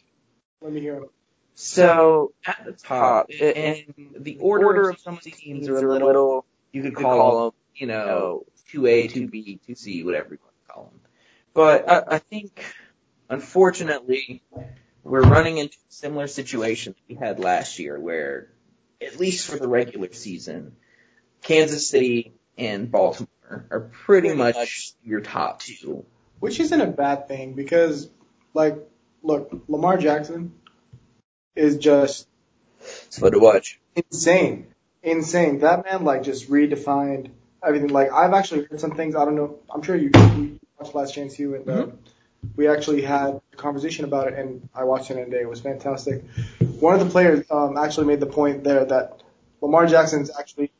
Let 0.62 0.72
me 0.72 0.80
hear 0.80 0.96
him. 0.96 1.06
So 1.54 2.32
at 2.46 2.64
the 2.64 2.72
top, 2.72 3.30
and 3.40 3.84
the 4.18 4.38
order 4.40 4.90
of 4.90 5.00
some 5.00 5.16
of 5.16 5.22
these 5.24 5.36
teams 5.36 5.68
are 5.68 5.76
a 5.76 6.04
little, 6.04 6.44
you 6.72 6.82
could 6.82 6.94
call 6.94 7.44
them, 7.44 7.52
you 7.74 7.86
know, 7.86 8.44
2A, 8.72 9.10
2B, 9.10 9.60
2C, 9.66 10.04
whatever 10.04 10.34
you 10.34 10.38
want 10.42 10.54
to 10.66 10.72
call 10.72 10.84
them. 10.84 11.00
But 11.54 11.90
I, 11.90 12.16
I 12.16 12.18
think, 12.18 12.62
unfortunately, 13.30 14.42
we're 15.02 15.22
running 15.22 15.56
into 15.56 15.78
a 15.88 15.92
similar 15.92 16.26
situation 16.26 16.94
we 17.08 17.14
had 17.14 17.38
last 17.38 17.78
year 17.78 17.98
where, 17.98 18.50
at 19.00 19.18
least 19.18 19.46
for 19.46 19.56
the 19.56 19.68
regular 19.68 20.12
season, 20.12 20.76
Kansas 21.42 21.88
City 21.88 22.34
and 22.58 22.90
Baltimore 22.90 23.28
are 23.70 23.90
pretty 24.04 24.34
much 24.34 24.92
your 25.02 25.20
top 25.20 25.60
two. 25.60 26.04
Which 26.38 26.60
isn't 26.60 26.80
a 26.80 26.86
bad 26.86 27.28
thing 27.28 27.54
because, 27.54 28.10
like, 28.52 28.76
look, 29.26 29.50
Lamar 29.68 29.96
Jackson 29.98 30.52
is 31.54 31.76
just 31.78 32.26
It's 33.06 33.18
fun 33.18 33.32
to 33.32 33.38
watch. 33.38 33.78
insane. 33.94 34.68
Insane. 35.02 35.60
That 35.60 35.84
man, 35.84 36.04
like, 36.04 36.22
just 36.22 36.48
redefined 36.50 37.30
everything. 37.62 37.88
Like, 37.88 38.12
I've 38.12 38.32
actually 38.32 38.64
heard 38.64 38.80
some 38.80 38.92
things. 38.92 39.14
I 39.16 39.24
don't 39.24 39.36
know. 39.36 39.58
I'm 39.72 39.82
sure 39.82 39.96
you, 39.96 40.10
you 40.36 40.60
watched 40.78 40.94
Last 40.94 41.14
Chance 41.14 41.38
U, 41.38 41.54
and 41.54 41.68
uh, 41.68 41.86
we 42.56 42.68
actually 42.68 43.02
had 43.02 43.40
a 43.52 43.56
conversation 43.56 44.04
about 44.04 44.28
it, 44.28 44.34
and 44.38 44.68
I 44.74 44.84
watched 44.84 45.10
it 45.10 45.16
in 45.18 45.24
a 45.26 45.30
day. 45.30 45.40
It 45.40 45.48
was 45.48 45.60
fantastic. 45.60 46.24
One 46.80 46.94
of 46.94 47.00
the 47.00 47.10
players 47.10 47.44
um, 47.50 47.76
actually 47.76 48.06
made 48.06 48.20
the 48.20 48.26
point 48.26 48.64
there 48.64 48.84
that 48.84 49.22
Lamar 49.60 49.86
Jackson's 49.86 50.30
actually 50.38 50.70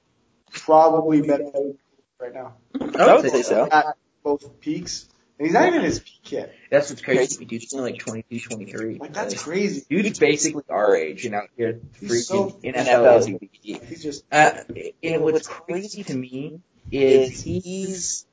probably 0.53 1.23
better 1.23 1.51
than 1.53 1.79
right 2.21 2.33
now 2.35 2.55
I 2.99 3.15
would 3.15 3.31
say 3.31 3.43
so. 3.43 3.69
at 3.71 3.97
both 4.23 4.61
peaks. 4.61 5.07
He's 5.39 5.53
not 5.53 5.67
even 5.69 5.83
his 5.83 6.01
peak 6.01 6.33
yet. 6.33 6.55
That's 6.71 6.89
what's 6.89 7.03
crazy. 7.03 7.45
Dude's 7.45 7.75
only 7.75 7.93
like 7.93 8.01
22, 8.01 8.41
23. 8.41 8.99
Like, 8.99 9.13
that's 9.13 9.43
crazy. 9.43 9.85
Dude's 9.89 10.19
basically 10.19 10.65
our 10.71 10.97
age 10.97 11.27
and 11.27 11.35
out 11.35 11.49
here 11.57 11.81
He's 12.01 12.11
freaking 12.11 12.25
so- 12.25 12.61
NFL 12.63 13.27
DVD. 13.27 13.85
He's 13.85 14.03
just 14.03 14.25
Uh, 14.33 14.63
and 15.03 15.23
what's 15.23 15.47
crazy 15.47 16.05
to 16.05 16.15
me 16.15 16.61
is 16.91 17.43
he's, 17.43 18.27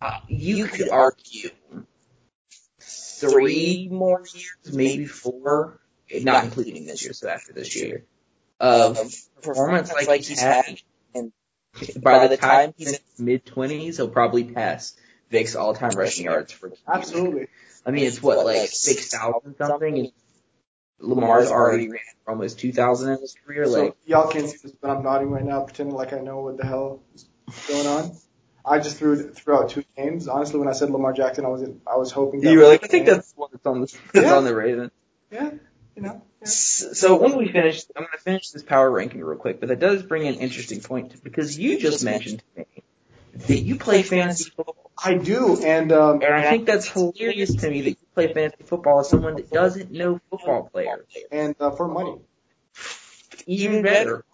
uh, 0.00 0.18
you 0.26 0.66
could 0.66 0.88
argue 0.88 1.50
three 2.80 3.88
more 3.90 4.24
years, 4.34 4.74
maybe 4.74 5.04
four, 5.06 5.78
not 6.12 6.44
including 6.44 6.86
this 6.86 7.04
year, 7.04 7.12
so 7.12 7.28
after 7.28 7.52
this 7.52 7.76
year, 7.76 8.04
of 8.58 8.98
performance 9.42 9.92
like 9.92 10.22
he's 10.22 10.40
had. 10.40 10.80
And 11.14 11.32
by 12.00 12.26
the 12.26 12.36
time 12.36 12.74
he's 12.76 12.88
in 12.88 12.94
his 12.94 13.20
mid 13.20 13.46
twenties, 13.46 13.98
he'll 13.98 14.08
probably 14.08 14.44
pass 14.44 14.96
Vick's 15.30 15.54
all-time 15.54 15.90
rushing 15.90 16.24
yards 16.26 16.52
for. 16.52 16.72
absolutely. 16.86 17.46
I 17.86 17.92
mean, 17.92 18.04
it's 18.06 18.22
what 18.22 18.44
like 18.44 18.68
six 18.70 19.08
thousand 19.08 19.56
something, 19.56 19.98
and 19.98 20.12
Lamar's 20.98 21.50
already 21.50 21.88
ran 21.88 22.00
for 22.24 22.32
almost 22.32 22.58
two 22.58 22.72
thousand 22.72 23.12
in 23.12 23.20
his 23.20 23.34
career. 23.44 23.64
So 23.66 23.84
Like, 23.84 23.96
y'all 24.04 24.28
can't 24.30 24.48
see 24.48 24.58
this, 24.62 24.72
but 24.72 24.90
I'm 24.90 25.02
nodding 25.02 25.30
right 25.30 25.44
now, 25.44 25.62
pretending 25.62 25.94
like 25.94 26.12
I 26.12 26.18
know 26.18 26.40
what 26.40 26.56
the 26.58 26.66
hell 26.66 27.02
is 27.14 27.26
going 27.68 27.86
on. 27.86 28.16
I 28.64 28.78
just 28.78 28.98
threw 28.98 29.30
threw 29.30 29.54
out 29.54 29.70
two 29.70 29.84
names. 29.96 30.28
Honestly, 30.28 30.58
when 30.58 30.68
I 30.68 30.72
said 30.72 30.90
Lamar 30.90 31.12
Jackson, 31.14 31.46
I 31.46 31.48
was 31.48 31.62
I 31.86 31.96
was 31.96 32.12
hoping. 32.12 32.42
That 32.42 32.52
you 32.52 32.58
were 32.58 32.66
like, 32.66 32.84
I 32.84 32.88
think 32.88 33.06
that's 33.06 33.32
the 33.32 33.40
one 33.40 33.48
that's 33.52 33.66
on 33.66 33.80
the 33.80 33.86
that's 34.12 34.26
Yeah. 34.26 34.34
on 34.36 34.44
the 34.44 34.54
Raven. 34.54 34.90
yeah, 35.30 35.50
you 35.96 36.02
know. 36.02 36.22
Yeah. 36.42 36.46
So 36.46 37.16
when 37.16 37.36
we 37.36 37.48
finish, 37.50 37.84
I'm 37.96 38.02
going 38.02 38.12
to 38.12 38.18
finish 38.22 38.50
this 38.50 38.62
power 38.62 38.90
ranking 38.90 39.22
real 39.22 39.38
quick, 39.38 39.60
but 39.60 39.68
that 39.68 39.78
does 39.78 40.02
bring 40.02 40.26
an 40.26 40.34
interesting 40.36 40.80
point 40.80 41.22
because 41.22 41.58
you 41.58 41.78
just 41.78 42.04
mentioned 42.04 42.42
to 42.54 42.60
me 42.60 42.79
that 43.46 43.60
you 43.60 43.76
play 43.76 44.02
fantasy 44.02 44.50
football. 44.50 44.90
I 45.02 45.14
do, 45.14 45.58
and 45.64 45.92
um, 45.92 46.22
And 46.22 46.34
I 46.34 46.50
think 46.50 46.66
that's 46.66 46.86
hilarious 46.88 47.54
to 47.56 47.70
me 47.70 47.80
that 47.82 47.90
you 47.90 47.96
play 48.14 48.32
fantasy 48.32 48.64
football 48.64 49.00
as 49.00 49.08
someone 49.08 49.36
that 49.36 49.50
doesn't 49.50 49.90
know 49.90 50.20
football 50.30 50.68
players. 50.70 51.06
and 51.32 51.54
uh, 51.58 51.70
for 51.70 51.88
money. 51.88 52.18
Even 53.46 53.82
better. 53.82 54.24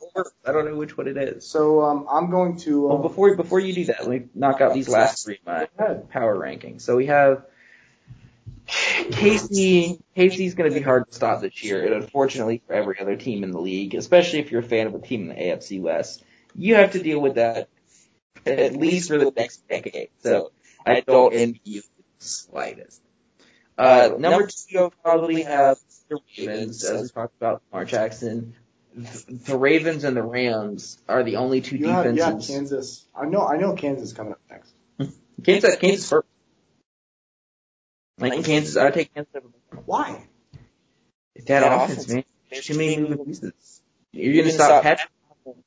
I 0.45 0.51
don't 0.53 0.65
know 0.65 0.75
which 0.77 0.97
one 0.97 1.07
it 1.07 1.17
is. 1.17 1.47
So 1.47 1.83
um, 1.83 2.07
I'm 2.11 2.31
going 2.31 2.57
to. 2.59 2.87
Well, 2.89 2.97
Um, 2.97 3.03
before 3.03 3.37
before 3.37 3.61
you 3.61 3.73
do 3.75 3.85
that, 3.87 4.01
let 4.01 4.09
me 4.09 4.27
knock 4.35 4.61
out 4.61 4.75
these 4.75 4.89
last 4.89 5.25
three 5.25 5.39
my 5.47 5.69
power 6.11 6.37
rankings. 6.37 6.81
So 6.83 6.97
we 6.97 7.07
have 7.07 7.45
Casey. 8.67 10.01
Casey's 10.15 10.55
going 10.55 10.71
to 10.71 10.75
be 10.77 10.83
hard 10.83 11.09
to 11.09 11.15
stop 11.15 11.41
this 11.41 11.63
year, 11.63 11.85
and 11.85 11.95
unfortunately 11.95 12.63
for 12.67 12.73
every 12.73 12.99
other 13.01 13.17
team 13.17 13.45
in 13.45 13.53
the 13.53 13.61
league, 13.61 13.95
especially 13.95 14.41
if 14.41 14.51
you're 14.51 14.61
a 14.61 14.65
fan 14.65 14.87
of 14.87 14.95
a 14.95 14.99
team 14.99 15.23
in 15.23 15.29
the 15.29 15.35
AFC 15.35 15.81
West, 15.81 16.25
you 16.57 16.75
have 16.75 16.93
to 16.93 17.03
deal 17.03 17.21
with 17.21 17.37
that 17.37 17.69
at 18.47 18.77
least 18.77 19.09
for 19.09 19.19
the 19.19 19.33
next 19.37 19.67
decade. 19.69 20.09
So 20.23 20.53
I 20.85 21.01
don't 21.01 21.33
envy 21.35 21.61
you 21.65 21.81
the 21.83 22.25
slightest. 22.25 23.03
Uh, 23.79 24.11
number 24.19 24.47
two, 24.47 24.55
you'll 24.69 24.95
probably 25.03 25.43
have 25.43 25.79
the 26.09 26.19
Ravens, 26.39 26.85
as 26.85 27.03
we 27.03 27.09
talked 27.09 27.37
about 27.37 27.63
Lamar 27.71 27.85
Jackson. 27.85 28.55
The, 28.95 29.59
Ravens 29.59 30.05
and 30.05 30.17
the 30.17 30.23
Rams 30.23 30.97
are 31.07 31.23
the 31.23 31.37
only 31.37 31.61
two 31.61 31.77
You 31.77 31.89
have, 31.89 32.17
yeah. 32.17 32.31
Kansas. 32.31 33.05
I 33.15 33.27
know. 33.27 33.47
I 33.47 33.59
know 33.59 33.75
Kansas 33.75 34.09
is 34.09 34.13
coming 34.15 34.33
up 34.33 34.41
next. 34.49 34.73
Kansas, 35.45 35.77
Kansas 35.77 36.09
first. 36.09 36.27
Like 38.19 38.43
Kansas, 38.45 38.79
I 38.79 38.91
take 38.91 39.13
Kansas 39.13 39.35
over. 39.37 39.49
Why? 39.85 40.23
That 41.47 41.63
offense, 41.63 42.09
man. 42.09 42.25
There's 42.51 42.65
too 42.65 42.79
many 42.79 42.97
moving 42.97 43.27
pieces. 43.27 43.83
You're 44.13 44.43
gonna 44.43 44.55
stop 44.55 44.83
Patrick, 44.83 45.11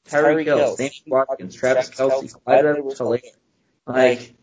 Tyreek 0.08 0.46
Hill, 0.46 0.76
Sammy 0.76 0.92
Watkins, 1.08 1.56
Travis 1.56 1.90
Kelce, 1.90 2.34
Clyde 2.44 2.66
Edwards-Helaire, 2.66 3.22
like 3.86 4.34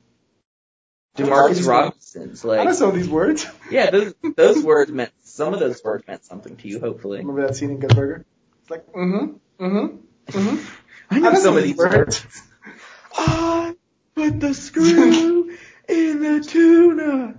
Demarcus 1.17 1.67
Robinson's. 1.67 2.45
I 2.45 2.49
know 2.49 2.65
Like, 2.65 2.75
some 2.75 2.89
of 2.91 2.95
these 2.95 3.09
words. 3.09 3.47
yeah, 3.71 3.91
those 3.91 4.15
those 4.37 4.63
words 4.63 4.91
meant 4.93 5.13
some 5.25 5.55
of 5.55 5.61
those 5.61 5.83
words 5.83 6.07
meant 6.07 6.25
something 6.25 6.57
to 6.57 6.69
you. 6.69 6.81
Hopefully, 6.81 7.19
Remember 7.19 7.47
that 7.47 7.57
scene 7.57 7.71
in 7.71 7.79
Good 7.81 7.95
Burger? 7.95 8.25
It's 8.63 8.71
like, 8.71 8.87
mm-hmm, 8.93 9.65
mm-hmm, 9.65 9.97
mm-hmm. 10.39 10.65
I 11.11 11.19
know 11.21 11.29
I 11.29 11.33
know 11.33 11.41
some 11.41 11.57
of 11.57 11.63
these 11.63 11.77
these 11.77 11.79
words. 11.79 12.27
I 13.17 13.75
put 14.15 14.41
the 14.41 14.53
screw 14.55 15.57
in 15.89 16.21
the 16.21 16.45
tuna. 16.47 17.35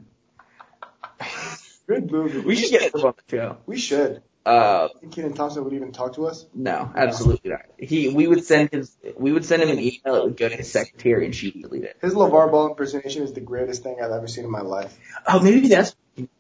Good 1.88 2.12
movie. 2.12 2.40
We 2.40 2.56
should 2.56 2.72
get 2.72 2.94
him 2.94 3.06
on 3.06 3.14
the 3.16 3.38
show. 3.38 3.58
We 3.66 3.78
should. 3.78 4.22
Uh, 4.48 4.88
Think 5.02 5.14
Kenan 5.14 5.34
Thompson 5.34 5.64
would 5.64 5.74
even 5.74 5.92
talk 5.92 6.16
to 6.16 6.28
us? 6.28 6.46
no, 6.54 6.92
absolutely 6.96 7.50
not. 7.50 7.62
He, 7.78 8.10
we 8.10 8.28
would 8.28 8.46
send 8.46 8.70
his, 8.72 8.96
we 9.18 9.32
would 9.34 9.44
send 9.46 9.62
him 9.62 9.70
an 9.70 9.80
email. 9.80 10.16
It 10.16 10.24
would 10.24 10.38
go 10.38 10.48
to 10.48 10.56
his 10.56 10.72
secretary, 10.72 11.26
and 11.26 11.36
she'd 11.36 11.62
delete 11.62 11.84
it. 11.84 11.98
His 12.02 12.14
LeVar 12.14 12.50
Ball 12.52 12.70
impersonation 12.70 13.24
is 13.24 13.34
the 13.34 13.42
greatest 13.42 13.84
thing 13.84 13.98
I've 14.02 14.12
ever 14.12 14.28
seen 14.28 14.46
in 14.46 14.52
my 14.52 14.62
life. 14.62 14.98
Oh, 15.28 15.40
maybe 15.42 15.68
that's 15.68 15.96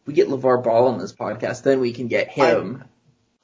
we 0.05 0.13
get 0.13 0.27
Levar 0.29 0.63
Ball 0.63 0.87
on 0.87 0.99
this 0.99 1.13
podcast. 1.13 1.63
Then 1.63 1.79
we 1.79 1.91
can 1.93 2.07
get 2.07 2.29
him. 2.29 2.83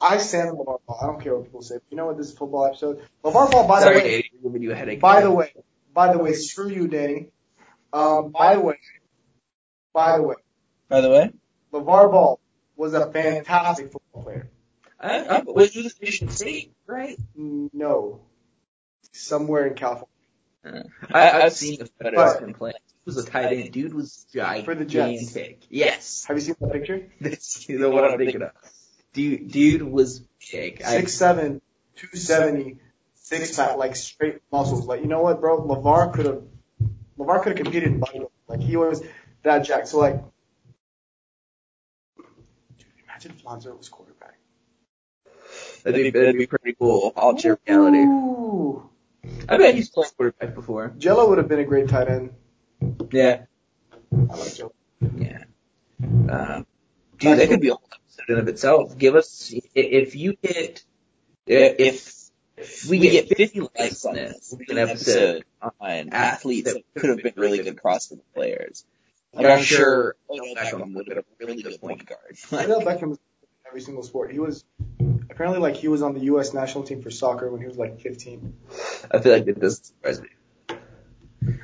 I 0.00 0.16
stand 0.18 0.50
on 0.50 0.56
LeVar 0.56 0.78
Ball. 0.86 0.98
I 1.02 1.06
don't 1.06 1.20
care 1.22 1.34
what 1.36 1.44
people 1.44 1.62
say. 1.62 1.76
You 1.90 1.96
know 1.96 2.06
what? 2.06 2.16
This 2.16 2.28
is 2.28 2.32
a 2.32 2.36
football 2.36 2.66
episode. 2.66 3.02
LeVar 3.22 3.52
Ball, 3.52 3.68
by 3.68 3.80
Sorry, 3.80 3.94
the 3.94 4.00
way, 4.00 4.10
Danny, 4.10 4.30
giving 4.42 4.62
you 4.62 4.72
a 4.72 4.74
headache. 4.74 5.00
by 5.00 5.20
the 5.20 5.30
way, 5.30 5.52
by 5.92 6.12
the 6.12 6.18
way, 6.18 6.32
screw 6.32 6.68
you, 6.70 6.88
Danny. 6.88 7.28
Um, 7.92 8.30
by 8.30 8.54
the 8.56 8.60
way, 8.60 8.78
by 9.92 10.16
the 10.16 10.22
way, 10.24 10.34
By 10.88 11.00
the 11.00 11.10
way, 11.10 11.32
LeVar 11.72 12.10
Ball 12.10 12.40
was 12.76 12.94
a 12.94 13.10
fantastic 13.12 13.86
football 13.86 14.00
player. 14.00 14.03
I, 15.04 15.18
I 15.18 15.40
was 15.40 15.74
was 15.76 15.94
Michigan 16.00 16.30
State, 16.30 16.72
right? 16.86 17.18
No. 17.36 18.20
Somewhere 19.12 19.66
in 19.66 19.74
California. 19.74 20.08
Uh, 20.64 20.82
I, 21.10 21.42
I've 21.42 21.52
seen 21.52 21.78
the 21.78 21.86
photos 22.02 22.38
him 22.38 22.54
play. 22.54 22.72
He 22.72 23.00
was 23.04 23.18
a 23.18 23.24
tight 23.30 23.52
end. 23.52 23.72
Dude 23.72 23.92
was 23.92 24.26
gigantic. 24.32 24.64
For 24.64 24.74
the 24.74 24.86
Jets. 24.86 25.36
Yes. 25.68 26.24
Have 26.26 26.38
you 26.38 26.40
seen 26.40 26.56
that 26.58 26.72
picture? 26.72 27.06
That's 27.20 27.68
you 27.68 27.78
know 27.78 27.90
what 27.90 28.04
I'm 28.04 28.16
thinking 28.16 28.42
of. 28.42 28.52
Dude, 29.12 29.50
dude 29.50 29.82
was 29.82 30.20
big. 30.50 30.82
I, 30.82 30.96
Six 31.00 31.12
seven, 31.12 31.60
two 31.96 32.16
seventy, 32.16 32.78
six 33.14 33.54
pack, 33.54 33.76
like 33.76 33.96
straight 33.96 34.40
muscles. 34.50 34.86
Like 34.86 35.02
you 35.02 35.06
know 35.06 35.20
what, 35.20 35.40
bro? 35.40 35.60
Levar 35.66 36.14
could 36.14 36.26
have, 36.26 36.42
Levar 37.18 37.42
could 37.42 37.56
have 37.56 37.62
competed 37.62 37.90
in 37.90 38.00
bodybuilding. 38.00 38.30
Like 38.48 38.60
he 38.60 38.76
was 38.76 39.04
that 39.42 39.60
jack. 39.60 39.86
So 39.86 39.98
like, 39.98 40.16
dude, 42.16 42.86
imagine 43.04 43.34
Lonzo 43.44 43.76
was 43.76 43.90
quarterback. 43.90 44.38
That'd, 45.84 46.02
be, 46.02 46.10
that'd 46.10 46.36
be 46.36 46.46
pretty 46.46 46.74
cool. 46.78 47.12
Alternate 47.14 47.60
reality. 47.66 47.98
Ooh. 47.98 48.88
I 49.48 49.58
bet 49.58 49.74
he's 49.74 49.90
played 49.90 50.08
quarterback 50.16 50.54
before. 50.54 50.94
Gelo 50.98 51.28
would 51.28 51.38
have 51.38 51.48
been 51.48 51.60
a 51.60 51.64
great 51.64 51.88
tight 51.88 52.08
end. 52.08 52.30
Yeah. 53.10 53.44
I 54.12 54.16
like 54.16 54.54
Gelo. 54.54 54.72
Yeah. 55.00 55.44
Um, 56.02 56.66
dude, 57.18 57.38
that 57.38 57.48
could 57.48 57.60
be 57.60 57.68
a 57.68 57.74
whole 57.74 57.88
episode 57.92 58.32
in 58.32 58.38
of 58.38 58.48
itself. 58.48 58.98
Give 58.98 59.14
us 59.14 59.54
if 59.74 60.16
you 60.16 60.36
hit 60.42 60.84
if 61.46 62.30
if 62.56 62.86
we 62.86 62.98
get 62.98 63.28
50 63.28 63.60
likes 63.60 64.04
on 64.04 64.14
this, 64.14 64.54
we'll 64.56 64.64
do 64.66 64.72
an 64.72 64.88
episode 64.88 65.44
on 65.80 66.10
athletes 66.10 66.72
that 66.72 66.82
could 66.96 67.10
have 67.10 67.22
been 67.22 67.34
really 67.36 67.62
good 67.62 67.76
CrossFit 67.76 68.20
players. 68.34 68.84
Like 69.32 69.46
I'm 69.46 69.62
sure 69.62 70.16
Odell 70.30 70.54
Beckham 70.54 70.94
would 70.94 71.08
have 71.08 71.16
been 71.16 71.18
a 71.18 71.24
really 71.46 71.62
good 71.62 71.80
point 71.80 72.06
guard. 72.06 72.36
Odell 72.52 72.82
Beckham 72.82 73.08
was 73.08 73.18
in 73.18 73.33
every 73.74 73.82
single 73.82 74.04
sport. 74.04 74.30
He 74.30 74.38
was 74.38 74.64
apparently 75.28 75.58
like 75.58 75.74
he 75.74 75.88
was 75.88 76.00
on 76.00 76.14
the 76.14 76.20
U.S. 76.20 76.54
national 76.54 76.84
team 76.84 77.02
for 77.02 77.10
soccer 77.10 77.50
when 77.50 77.60
he 77.60 77.66
was 77.66 77.76
like 77.76 78.00
15. 78.00 78.54
I 79.10 79.18
feel 79.18 79.32
like 79.32 79.48
it 79.48 79.58
doesn't 79.58 79.84
surprise 79.86 80.20
me. 80.20 80.28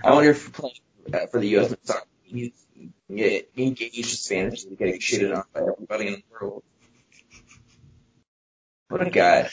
I 0.02 0.12
wonder 0.12 0.30
if 0.30 0.52
playing 0.52 0.74
for 1.30 1.38
the 1.38 1.46
U.S. 1.50 1.72
soccer 1.84 2.06
team, 2.28 2.50
you 3.08 3.16
get 3.16 3.50
engaged 3.56 3.96
in 3.96 4.04
Spanish 4.04 4.64
and 4.64 4.76
getting 4.76 4.98
shitted 4.98 5.36
on 5.36 5.44
by 5.54 5.60
everybody 5.60 6.08
in 6.08 6.12
the 6.14 6.22
world. 6.32 6.64
What 8.88 9.06
a 9.06 9.10
guy. 9.10 9.48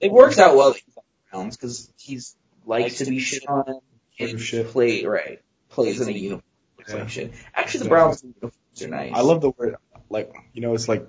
It 0.00 0.10
works 0.10 0.40
out 0.40 0.56
well 0.56 0.72
that 0.72 0.82
the 0.92 1.02
Browns 1.30 1.56
because 1.56 1.92
he's 1.96 2.34
likes 2.66 2.98
to 2.98 3.04
be 3.04 3.20
shit 3.20 3.48
on 3.48 3.78
and 4.18 4.40
shit. 4.40 4.66
play 4.66 5.04
right. 5.04 5.40
Plays 5.68 6.00
in 6.00 6.08
a 6.08 6.10
uniform. 6.10 6.42
Yeah. 6.88 6.94
like 6.96 7.08
shit. 7.08 7.34
Actually, 7.54 7.84
the 7.84 7.88
Browns 7.88 8.24
uniforms 8.24 8.82
are 8.82 8.88
nice. 8.88 9.12
I 9.14 9.20
love 9.20 9.40
the 9.42 9.50
word 9.50 9.76
like 10.08 10.34
you 10.52 10.60
know 10.60 10.74
it's 10.74 10.88
like 10.88 11.06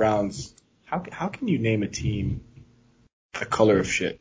Browns. 0.00 0.54
How 0.86 1.04
how 1.12 1.28
can 1.28 1.46
you 1.46 1.58
name 1.58 1.82
a 1.82 1.86
team 1.86 2.40
the 3.38 3.44
color 3.44 3.78
of 3.78 3.86
shit? 3.86 4.18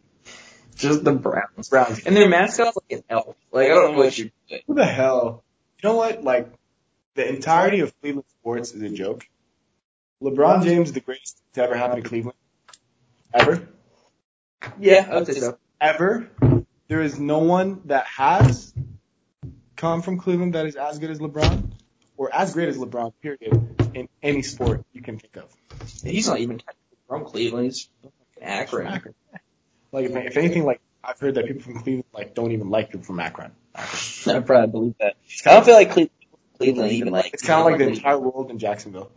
just 0.76 1.06
the 1.06 1.14
Browns. 1.14 1.70
Browns. 1.70 2.06
And 2.06 2.14
their 2.14 2.28
mascot's 2.28 2.76
like 2.76 3.00
an 3.00 3.04
elf. 3.10 3.38
Like 3.50 3.68
I 3.68 3.70
don't 3.70 3.94
know 3.94 3.98
what 4.00 4.18
you're. 4.18 4.28
Who 4.68 4.76
the 4.76 4.86
hell? 4.86 5.46
You 5.82 5.88
know 5.88 5.96
what? 5.96 6.22
Like 6.22 6.52
the 7.16 7.30
entirety 7.30 7.80
of 7.80 7.98
Cleveland 8.02 8.26
sports 8.42 8.74
is 8.74 8.82
a 8.82 8.90
joke. 8.90 9.26
LeBron 10.22 10.66
James 10.66 10.90
is 10.90 10.94
the 10.94 11.00
greatest 11.00 11.42
to 11.54 11.64
ever 11.64 11.78
happen 11.78 12.00
in 12.00 12.04
Cleveland. 12.04 12.38
Ever. 13.34 13.66
Yeah, 14.82 15.08
I 15.10 15.16
would 15.16 15.28
say 15.28 15.40
so. 15.40 15.58
Ever. 15.80 16.30
There 16.90 17.02
is 17.02 17.18
no 17.18 17.40
one 17.40 17.84
that 17.86 18.06
has 18.06 18.74
come 19.78 20.02
from 20.02 20.18
Cleveland 20.18 20.56
that 20.56 20.66
is 20.66 20.76
as 20.76 21.00
good 21.00 21.10
as 21.10 21.20
LeBron 21.20 21.69
or 22.20 22.30
as 22.36 22.54
great 22.54 22.68
as 22.68 22.78
LeBron, 22.78 23.14
period, 23.22 23.78
in 23.96 24.10
any 24.22 24.42
sport 24.42 24.84
you 24.92 25.02
can 25.02 25.18
think 25.18 25.38
of. 25.38 25.50
He's 26.04 26.28
not 26.28 26.40
even 26.40 26.62
from 27.08 27.24
Cleveland. 27.24 27.68
He's 27.68 27.88
from 28.02 28.12
Akron. 28.42 28.88
Akron. 28.88 29.16
Like 29.94 30.06
if, 30.10 30.16
if 30.18 30.38
anything, 30.38 30.66
like 30.66 30.82
I've 31.02 31.18
heard 31.18 31.36
that 31.36 31.46
people 31.48 31.62
from 31.62 31.80
Cleveland 31.82 32.04
like 32.14 32.36
don't 32.36 32.52
even 32.52 32.70
like 32.70 32.88
people 32.90 33.06
from 33.06 33.22
Akron. 33.22 33.54
Akron. 33.74 34.36
I 34.36 34.40
probably 34.42 34.68
believe 34.72 34.96
that. 35.00 35.16
I 35.46 35.54
don't 35.54 35.66
feel 35.66 35.76
like 35.76 35.92
Cle- 35.92 36.10
Cleveland 36.58 36.92
even 36.92 37.14
like. 37.14 37.34
It's 37.34 37.42
kind 37.44 37.62
of 37.62 37.66
like 37.66 37.78
the 37.78 37.88
entire 37.88 38.20
world 38.20 38.52
in 38.52 38.60
Jacksonville. 38.60 39.10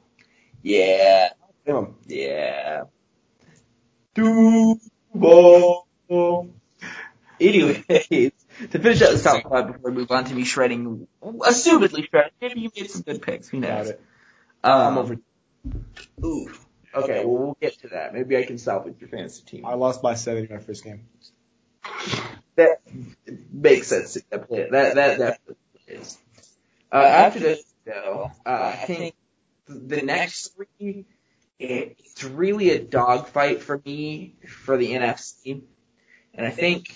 Yeah, 0.63 1.31
'em. 1.67 1.97
Yeah. 2.07 2.85
Duval. 4.15 5.87
Anyways, 7.41 8.33
to 8.59 8.79
finish 8.79 9.03
out 9.03 9.13
the 9.13 9.19
South 9.19 9.43
Pod 9.45 9.73
before 9.73 9.91
we 9.91 9.97
move 9.99 10.11
on 10.11 10.25
to 10.25 10.35
me 10.35 10.45
shredding, 10.45 11.07
assumedly 11.23 12.09
shredding, 12.09 12.33
maybe 12.41 12.61
you 12.61 12.71
made 12.77 12.91
some 12.91 13.03
good 13.03 13.23
picks. 13.23 13.49
Who 13.49 13.61
Got 13.61 13.69
knows? 13.69 13.91
it. 13.91 14.01
Um, 14.65 14.73
I'm 14.73 14.99
over. 14.99 15.17
Ooh. 16.25 16.53
Okay, 16.95 17.25
well 17.25 17.39
we'll 17.39 17.57
get 17.61 17.79
to 17.81 17.89
that. 17.89 18.13
Maybe 18.13 18.37
I 18.37 18.45
can 18.45 18.59
salvage 18.59 18.97
your 19.01 19.09
fantasy 19.09 19.43
team. 19.45 19.65
I 19.65 19.75
lost 19.75 20.03
by 20.03 20.15
seven 20.15 20.45
in 20.45 20.55
my 20.55 20.61
first 20.61 20.85
game. 20.85 21.07
That 22.57 22.83
makes 23.51 23.89
sense. 23.89 24.19
That 24.31 24.47
play, 24.47 24.69
that 24.71 24.95
that 24.95 25.19
that 25.19 25.41
is. 25.89 26.19
Uh, 26.93 26.97
after 26.97 27.41
this, 27.41 27.65
though, 27.87 28.31
uh, 28.45 28.75
I 28.75 28.85
think 28.85 29.15
the 29.67 30.03
next 30.03 30.55
three, 30.55 31.07
it's 31.59 32.23
really 32.25 32.71
a 32.71 32.79
dogfight 32.79 33.63
for 33.63 33.81
me 33.85 34.35
for 34.47 34.77
the 34.77 34.93
NFC, 34.93 35.63
and 36.35 36.47
I 36.47 36.51
think 36.51 36.95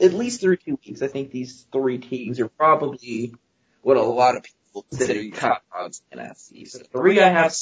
at 0.00 0.12
least 0.12 0.40
through 0.40 0.56
two 0.56 0.78
weeks, 0.86 1.02
I 1.02 1.08
think 1.08 1.30
these 1.30 1.66
three 1.72 1.98
teams 1.98 2.40
are 2.40 2.48
probably 2.48 3.34
what 3.82 3.96
a 3.96 4.02
lot 4.02 4.36
of 4.36 4.44
people 4.44 4.86
consider 4.90 5.36
top 5.36 5.62
dogs 5.72 6.02
in 6.10 6.18
NFC. 6.18 6.68
So 6.68 6.80
three 6.92 7.20
I 7.20 7.28
have, 7.28 7.54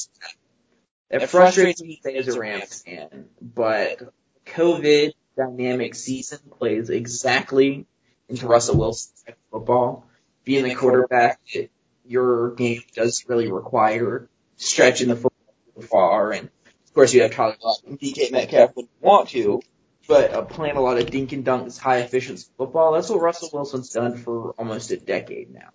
it 1.11 1.27
frustrates 1.29 1.83
me 1.83 2.01
as 2.05 2.29
a 2.29 2.39
Rams 2.39 2.83
fan, 2.83 3.27
but 3.41 4.03
COVID 4.47 5.13
dynamic 5.37 5.95
season 5.95 6.39
plays 6.59 6.91
exactly 6.91 7.87
into 8.29 8.47
Russell 8.47 8.79
Wilson's 8.79 9.25
football. 9.51 10.05
Being 10.45 10.65
the 10.65 10.75
quarterback, 10.75 11.41
it, 11.53 11.71
your 12.07 12.55
game 12.55 12.83
does 12.95 13.25
really 13.29 13.51
require 13.51 14.29
stretching 14.57 15.09
the 15.09 15.17
football 15.17 15.83
far, 15.83 16.33
and 16.33 16.49
of 16.87 16.95
course 16.95 17.13
you 17.13 17.23
have 17.23 17.33
Tyler 17.33 17.57
Lockett 17.63 17.89
and 17.89 18.01
DK 18.01 18.33
Metcalf 18.33 18.75
when 18.75 18.87
you 18.87 18.91
want 19.01 19.29
to, 19.31 19.61
but 20.09 20.33
uh, 20.33 20.43
playing 20.43 20.77
a 20.77 20.81
lot 20.81 20.99
of 20.99 21.11
dink 21.11 21.33
and 21.33 21.45
dunks, 21.45 21.79
high 21.79 21.99
efficiency 21.99 22.49
football, 22.57 22.93
that's 22.93 23.11
what 23.11 23.21
Russell 23.21 23.51
Wilson's 23.53 23.91
done 23.91 24.17
for 24.17 24.53
almost 24.59 24.91
a 24.91 24.97
decade 24.97 25.53
now. 25.53 25.69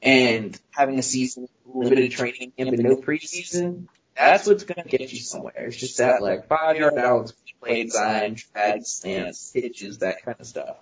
And 0.00 0.58
having 0.70 0.98
a 0.98 1.02
season 1.02 1.48
limited 1.66 2.12
training 2.12 2.52
camp 2.56 2.70
and 2.70 2.82
no 2.84 2.96
preseason, 2.96 3.88
that's 4.16 4.46
what's 4.46 4.62
going 4.62 4.82
to 4.82 4.88
get 4.88 5.12
you 5.12 5.18
somewhere. 5.18 5.66
It's 5.66 5.76
just 5.76 5.98
that 5.98 6.22
like 6.22 6.46
five 6.46 6.76
yard 6.76 6.96
outs, 6.98 7.34
play 7.60 7.82
design, 7.82 8.36
drag, 8.52 8.86
slants, 8.86 9.52
hitches, 9.52 9.98
that 9.98 10.22
kind 10.24 10.36
of 10.38 10.46
stuff. 10.46 10.76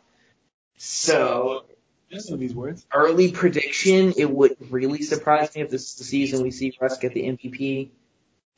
So 0.76 1.64
Listen 2.10 2.32
to 2.32 2.36
these 2.38 2.54
words. 2.54 2.84
early 2.92 3.32
prediction, 3.32 4.12
it 4.18 4.30
would 4.30 4.56
really 4.70 5.00
surprise 5.00 5.54
me 5.54 5.62
if 5.62 5.70
this 5.70 5.88
is 5.88 5.94
the 5.94 6.04
season 6.04 6.42
we 6.42 6.50
see 6.50 6.76
Russ 6.78 6.98
get 6.98 7.14
the 7.14 7.22
MVP. 7.22 7.88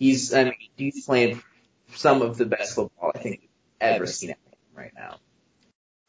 He's, 0.01 0.35
I 0.35 0.45
mean, 0.45 0.55
he's 0.77 1.07
playing 1.07 1.41
some 1.95 2.23
of 2.23 2.37
the 2.37 2.47
best 2.47 2.75
football 2.75 3.13
I 3.15 3.19
think 3.19 3.44
ever 3.91 4.07
seen 4.07 4.31
at 4.31 4.39
right 4.75 4.93
now. 4.95 5.17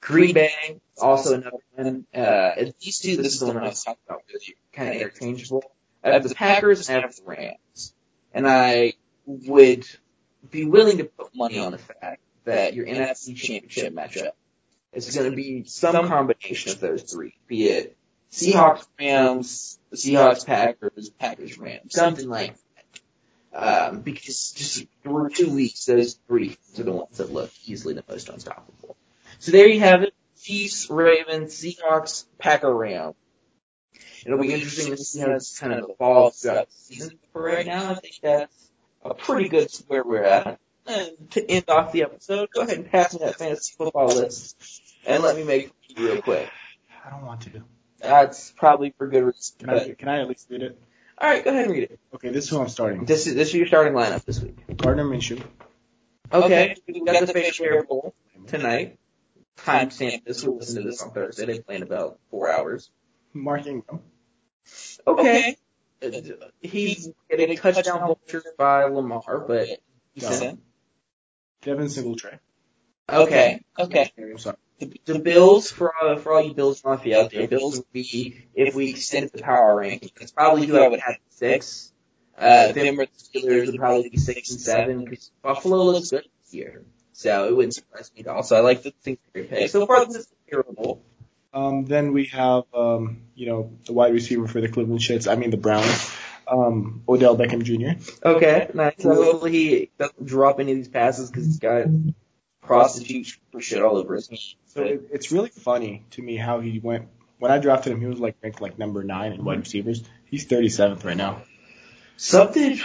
Green 0.01 0.33
Bay, 0.33 0.79
also 1.01 1.33
another 1.33 1.57
one. 1.73 2.05
Uh, 2.13 2.51
these 2.79 2.99
two, 2.99 3.17
this 3.17 3.33
is 3.33 3.39
the 3.39 3.47
one 3.47 3.57
I 3.57 3.63
was 3.63 3.83
talking 3.83 3.99
about, 4.07 4.21
really 4.31 4.55
kind 4.71 4.89
of 4.89 4.95
interchangeable. 4.95 5.63
I 6.03 6.11
have 6.11 6.27
the 6.27 6.35
Packers 6.35 6.87
and 6.87 6.99
I 6.99 7.01
have 7.01 7.15
the 7.15 7.23
Rams. 7.25 7.93
And 8.33 8.47
I 8.47 8.93
would 9.25 9.85
be 10.51 10.65
willing 10.65 10.97
to 10.99 11.05
put 11.05 11.35
money 11.35 11.57
on 11.57 11.71
the 11.71 11.77
fact 11.79 12.21
that 12.43 12.75
your 12.75 12.85
NFC 12.85 13.35
championship 13.35 13.93
matchup 13.93 14.31
is 14.93 15.15
going 15.15 15.31
to 15.31 15.35
be 15.35 15.63
some 15.65 16.07
combination 16.07 16.73
of 16.73 16.79
those 16.79 17.03
three, 17.03 17.33
be 17.47 17.65
it 17.65 17.97
Seahawks, 18.31 18.85
Rams, 18.99 19.79
Seahawks, 19.93 20.45
Packers, 20.45 21.09
Packers, 21.09 21.57
Rams, 21.57 21.93
something 21.93 22.27
like. 22.27 22.55
Um, 23.57 24.01
because 24.01 24.51
just 24.51 24.85
through 25.01 25.29
two 25.29 25.49
weeks, 25.49 25.85
those 25.85 26.19
three 26.27 26.57
are 26.77 26.83
the 26.83 26.91
ones 26.91 27.17
that 27.17 27.31
look 27.31 27.51
easily 27.65 27.93
the 27.93 28.03
most 28.09 28.27
unstoppable. 28.27 28.97
So 29.39 29.53
there 29.53 29.67
you 29.67 29.79
have 29.79 30.03
it. 30.03 30.13
Chiefs, 30.41 30.89
Ravens, 30.89 31.53
Seahawks, 31.53 32.25
Packer, 32.37 32.73
Ram. 32.73 33.13
It'll 34.25 34.39
be 34.39 34.53
interesting 34.53 34.91
to 34.91 34.97
see 34.97 35.21
how 35.21 35.27
this 35.27 35.57
kind 35.57 35.71
of 35.71 35.89
evolves 35.89 36.41
throughout 36.41 36.67
the 36.67 36.75
season. 36.75 37.17
For 37.31 37.43
right 37.43 37.65
now, 37.65 37.91
I 37.91 37.95
think 37.95 38.15
that's 38.21 38.69
a 39.03 39.13
pretty 39.13 39.47
good 39.47 39.69
where 39.87 40.03
we're 40.03 40.23
at. 40.23 40.59
And 40.87 41.31
to 41.31 41.49
end 41.49 41.69
off 41.69 41.93
the 41.93 42.03
episode, 42.03 42.49
go 42.53 42.61
ahead 42.61 42.77
and 42.77 42.91
pass 42.91 43.13
me 43.13 43.19
that 43.23 43.37
fantasy 43.37 43.73
football 43.77 44.07
list 44.07 44.83
and 45.05 45.23
let 45.23 45.37
me 45.37 45.43
make 45.43 45.71
it 45.89 45.99
real 45.99 46.21
quick. 46.21 46.49
I 47.05 47.09
don't 47.09 47.25
want 47.25 47.41
to. 47.41 47.63
That's 47.99 48.51
probably 48.51 48.93
for 48.97 49.07
good 49.07 49.23
reason. 49.23 49.55
Can 49.59 49.69
I, 49.69 49.93
can 49.93 50.09
I 50.09 50.21
at 50.21 50.27
least 50.27 50.47
read 50.49 50.61
it? 50.61 50.79
All 51.17 51.29
right, 51.29 51.43
go 51.43 51.51
ahead 51.51 51.65
and 51.65 51.73
read 51.73 51.83
it. 51.83 51.99
Okay, 52.13 52.29
this 52.29 52.45
is 52.45 52.49
who 52.49 52.59
I'm 52.59 52.69
starting. 52.69 53.05
This 53.05 53.27
is 53.27 53.35
this 53.35 53.49
is 53.49 53.53
your 53.55 53.67
starting 53.67 53.93
lineup 53.93 54.23
this 54.25 54.39
week. 54.41 54.77
Gardner 54.77 55.05
Minshew, 55.05 55.41
Okay, 56.31 56.75
we 56.87 57.03
got 57.03 57.25
the 57.25 57.31
Fish 57.33 57.61
Air 57.61 57.83
Bowl 57.83 58.13
tonight. 58.47 58.97
Timestamp 59.57 60.25
this. 60.25 60.43
We'll 60.43 60.57
listen 60.57 60.83
to 60.83 60.89
this 60.89 61.01
on 61.01 61.11
Thursday. 61.11 61.45
They 61.45 61.59
play 61.59 61.75
in 61.75 61.83
about 61.83 62.19
four 62.29 62.51
hours. 62.51 62.89
Mark 63.33 63.65
Ingram, 63.67 64.01
Okay. 65.07 65.55
Uh, 66.03 66.09
He's 66.61 67.09
getting 67.29 67.55
touchdown 67.57 67.99
vultures 67.99 68.43
by 68.57 68.83
Lamar, 68.85 69.45
but 69.47 69.67
Got 70.19 70.57
Devin 71.61 71.89
Singletary. 71.89 72.39
okay. 73.09 73.61
Okay. 73.79 74.11
I'm 74.17 74.37
sorry. 74.37 74.57
The, 74.79 74.91
the 75.05 75.19
Bills 75.19 75.71
for 75.71 75.93
all, 75.95 76.17
for 76.17 76.33
all 76.33 76.41
you 76.41 76.53
Bills 76.53 76.83
mafia 76.83 77.23
out 77.23 77.31
there, 77.31 77.47
Bills 77.47 77.77
would 77.77 77.91
be 77.93 78.45
if 78.53 78.75
we 78.75 78.89
extended 78.89 79.31
the 79.31 79.41
power 79.41 79.75
ranking. 79.75 80.09
It's 80.19 80.31
probably 80.31 80.67
who 80.67 80.77
I 80.77 80.87
would 80.87 80.99
have 80.99 81.15
at 81.15 81.21
six. 81.29 81.91
Uh, 82.37 82.73
them 82.73 82.99
or 82.99 83.05
the 83.05 83.11
Steelers 83.39 83.67
would 83.67 83.79
probably 83.79 84.09
be 84.09 84.17
six 84.17 84.51
and 84.51 84.59
seven 84.59 85.05
because 85.05 85.31
Buffalo 85.41 85.83
looks 85.85 86.11
good 86.11 86.25
this 86.43 86.53
year. 86.53 86.83
So 87.13 87.47
it 87.47 87.55
wouldn't 87.55 87.73
surprise 87.73 88.11
me 88.13 88.23
at 88.23 88.27
all. 88.27 88.43
So 88.43 88.57
I 88.57 88.59
like 88.59 88.83
the 88.83 88.93
Singletary 89.01 89.45
pick. 89.47 89.69
So 89.69 89.85
far 89.85 90.05
this 90.05 90.17
is 90.17 90.27
terrible. 90.49 91.01
Um, 91.53 91.85
then 91.85 92.11
we 92.11 92.25
have, 92.25 92.63
um, 92.73 93.21
you 93.35 93.47
know, 93.47 93.71
the 93.85 93.93
wide 93.93 94.11
receiver 94.13 94.49
for 94.49 94.59
the 94.59 94.67
Cleveland 94.67 94.99
Shits. 94.99 95.31
I 95.31 95.35
mean 95.35 95.51
the 95.51 95.57
Browns. 95.57 96.13
Um, 96.47 97.03
Odell 97.07 97.37
Beckham 97.37 97.63
Jr. 97.63 98.03
Okay, 98.23 98.69
nice. 98.73 99.01
Hopefully 99.01 99.51
he 99.51 99.91
doesn't 99.97 100.25
drop 100.25 100.59
any 100.59 100.73
of 100.73 100.77
these 100.77 100.89
passes 100.89 101.31
because 101.31 101.45
he's 101.45 101.59
got 101.59 101.87
prostitutes 102.65 103.37
for 103.51 103.61
shit 103.61 103.81
all 103.81 103.97
over 103.97 104.15
his 104.15 104.27
hands. 104.27 104.55
So 104.67 104.83
it, 104.83 105.09
it's 105.11 105.31
really 105.31 105.49
funny 105.49 106.05
to 106.11 106.21
me 106.21 106.35
how 106.35 106.59
he 106.59 106.79
went. 106.79 107.07
When 107.39 107.51
I 107.51 107.57
drafted 107.57 107.93
him, 107.93 108.01
he 108.01 108.07
was 108.07 108.19
like 108.19 108.35
ranked 108.41 108.61
like 108.61 108.77
number 108.77 109.03
nine 109.03 109.33
in 109.33 109.43
wide 109.43 109.59
receivers. 109.59 110.03
He's 110.25 110.45
37th 110.45 111.03
right 111.03 111.17
now. 111.17 111.43
Something, 112.17 112.79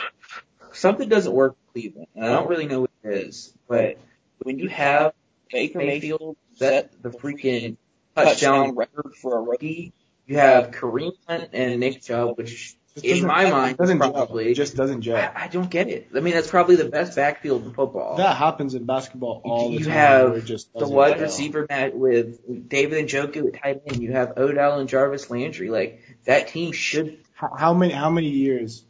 something 0.72 1.08
doesn't 1.08 1.32
work 1.32 1.56
in 1.74 1.80
Cleveland, 1.82 2.08
and 2.14 2.24
I 2.24 2.32
don't 2.32 2.48
really 2.48 2.66
know 2.66 2.80
what 2.82 2.90
it 3.04 3.14
is. 3.26 3.52
But 3.68 3.98
when 4.38 4.58
you 4.58 4.68
have 4.68 5.12
Baker 5.52 5.78
Mayfield 5.78 6.36
set 6.54 7.00
the 7.02 7.10
freaking 7.10 7.76
touchdown 8.16 8.74
record 8.74 9.14
for 9.20 9.38
a 9.38 9.40
rookie, 9.40 9.92
you 10.26 10.38
have 10.38 10.72
Kareem 10.72 11.12
Hunt 11.28 11.50
and 11.52 11.80
Nick 11.80 12.02
Chubb, 12.02 12.36
which 12.38 12.76
in 13.02 13.26
my 13.26 13.50
mind 13.50 13.76
doesn't 13.76 13.98
probably 13.98 14.50
It 14.50 14.54
just 14.54 14.76
doesn't 14.76 15.02
gel. 15.02 15.16
I, 15.16 15.44
I 15.44 15.48
don't 15.48 15.70
get 15.70 15.88
it. 15.88 16.08
I 16.14 16.20
mean, 16.20 16.34
that's 16.34 16.48
probably 16.48 16.76
the 16.76 16.86
best 16.86 17.16
backfield 17.16 17.64
in 17.64 17.72
football. 17.72 18.16
That 18.16 18.36
happens 18.36 18.74
in 18.74 18.84
basketball 18.84 19.40
all 19.44 19.70
the 19.70 19.78
time. 19.78 19.84
You 19.84 19.90
have 19.90 20.44
just 20.44 20.72
the 20.74 20.88
wide 20.88 21.14
gel. 21.14 21.22
receiver 21.22 21.66
net 21.68 21.94
with 21.94 22.68
David 22.68 23.06
Njoku 23.08 23.54
at 23.54 23.62
tight 23.62 23.82
end. 23.86 24.02
You 24.02 24.12
have 24.12 24.36
Odell 24.36 24.80
and 24.80 24.88
Jarvis 24.88 25.30
Landry. 25.30 25.70
Like 25.70 26.00
that 26.24 26.48
team 26.48 26.72
should. 26.72 27.18
How, 27.32 27.54
how 27.56 27.74
many? 27.74 27.92
How 27.92 28.10
many 28.10 28.28
years? 28.28 28.84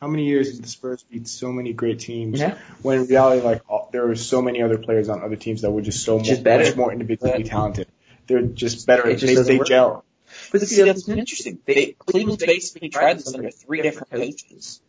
How 0.00 0.08
many 0.08 0.24
years 0.24 0.52
did 0.52 0.64
the 0.64 0.68
Spurs 0.68 1.02
beat 1.02 1.28
so 1.28 1.52
many 1.52 1.74
great 1.74 2.00
teams? 2.00 2.40
Yeah. 2.40 2.56
When 2.80 3.00
in 3.00 3.06
reality, 3.06 3.42
like 3.44 3.60
all, 3.68 3.90
there 3.92 4.06
were 4.06 4.14
so 4.14 4.40
many 4.40 4.62
other 4.62 4.78
players 4.78 5.10
on 5.10 5.22
other 5.22 5.36
teams 5.36 5.60
that 5.60 5.70
were 5.70 5.82
just 5.82 6.04
so 6.04 6.18
Just 6.18 6.40
much, 6.40 6.44
better. 6.44 6.64
much 6.64 6.76
more 6.76 6.90
individually 6.90 7.44
talented. 7.44 7.86
They're 8.26 8.42
just 8.42 8.86
better. 8.86 9.06
It 9.08 9.16
just 9.16 9.46
they 9.46 9.58
they 9.58 9.64
gel. 9.64 10.04
But 10.52 10.62
See, 10.62 10.82
that's 10.82 11.08
interesting. 11.08 11.58
They, 11.64 11.94
Cleveland's 11.98 12.44
basically 12.44 12.88
tried 12.88 13.18
this 13.18 13.34
under 13.34 13.50
three 13.50 13.82
different 13.82 14.10
coaches. 14.10 14.80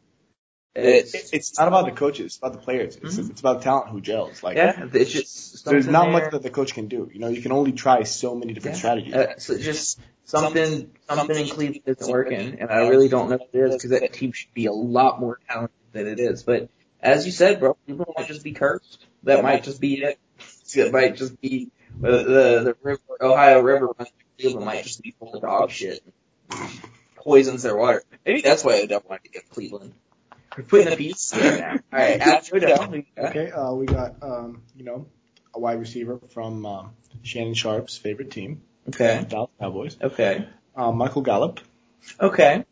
It's, 0.74 1.14
It's, 1.14 1.34
it's 1.34 1.60
not 1.60 1.68
about 1.68 1.86
the 1.86 1.92
coaches. 1.92 2.28
It's 2.28 2.38
about 2.38 2.54
the 2.54 2.60
players. 2.60 2.96
It's, 2.96 3.18
Mhm. 3.18 3.32
it's 3.32 3.42
about 3.42 3.62
talent 3.62 3.90
who 3.90 4.00
gels. 4.00 4.42
Like 4.42 4.56
yeah, 4.56 4.88
it's 4.94 5.12
just 5.12 5.66
there's 5.66 5.86
not 5.88 6.04
there. 6.06 6.12
much 6.14 6.32
that 6.32 6.44
the 6.44 6.50
coach 6.50 6.74
can 6.74 6.88
do. 6.88 7.10
You 7.14 7.20
know, 7.20 7.28
you 7.28 7.42
can 7.42 7.52
only 7.52 7.74
try 7.74 8.04
so 8.04 8.36
many 8.36 8.54
different 8.54 8.76
Yeah. 8.76 8.80
strategies. 8.80 9.14
Uh, 9.14 9.38
so 9.38 9.58
just 9.58 10.00
something, 10.24 10.90
something 11.10 11.36
in 11.36 11.50
Cleveland 11.50 11.82
isn't 11.86 12.10
working, 12.10 12.60
and 12.60 12.72
I 12.72 12.88
really 12.88 13.10
don't 13.10 13.30
know 13.30 13.38
what 13.38 13.50
it 13.54 13.60
is 13.60 13.76
because 13.76 13.90
that 13.92 14.14
team 14.14 14.32
should 14.32 14.54
be 14.54 14.68
a 14.68 14.72
lot 14.72 15.20
more 15.20 15.40
talented 15.50 15.76
than 15.92 16.08
it 16.08 16.22
is. 16.22 16.44
But 16.44 16.70
as 17.02 17.26
you 17.26 17.34
said, 17.34 17.60
bro, 17.60 17.74
Cleveland 17.86 18.14
might 18.18 18.28
just 18.28 18.44
be 18.44 18.54
cursed. 18.54 19.06
That 19.24 19.44
might 19.44 19.64
just 19.64 19.82
be 19.82 20.02
it. 20.02 20.20
It 20.74 20.94
might 20.94 21.18
just 21.18 21.40
be 21.42 21.70
uh, 22.02 22.10
the 22.10 22.24
the 22.64 22.76
river, 22.82 23.02
Ohio 23.20 23.60
River 23.60 23.88
runs 23.88 24.10
through 24.42 24.50
Cleveland 24.52 24.66
might 24.66 24.84
just 24.84 25.02
be 25.02 25.16
full 25.20 25.34
of 25.36 25.42
dog 25.42 25.72
shit, 25.72 26.02
and 26.52 26.70
poisons 27.16 27.64
their 27.64 27.76
water. 27.76 28.04
Maybe 28.26 28.42
that's 28.42 28.64
why 28.64 28.82
Odell 28.82 29.04
wanted 29.08 29.24
to 29.26 29.30
get 29.30 29.50
Cleveland. 29.50 29.94
We're 30.58 30.64
putting 30.64 30.90
the 30.90 30.96
pieces 30.98 31.30
together 31.32 31.58
now. 31.60 31.72
All 31.72 31.80
right, 32.06 32.20
after 32.20 32.58
Odell, 32.58 32.84
who 32.84 32.96
you 32.98 33.04
got? 33.16 33.30
Okay, 33.30 33.52
uh, 33.52 33.72
we 33.74 33.86
got 33.86 34.16
um, 34.22 34.64
you 34.76 34.84
know 34.84 35.08
a 35.54 35.60
wide 35.60 35.80
receiver 35.80 36.20
from 36.34 36.66
um, 36.66 36.92
Shannon 37.24 37.54
Sharpe's 37.54 37.98
favorite 37.98 38.32
team, 38.32 38.62
Okay, 38.90 39.26
Dallas 39.30 39.50
Cowboys. 39.60 39.98
okay, 40.02 40.48
Uh, 40.76 40.92
Michael 40.92 41.22
Gallup. 41.22 41.60
okay. 42.20 42.66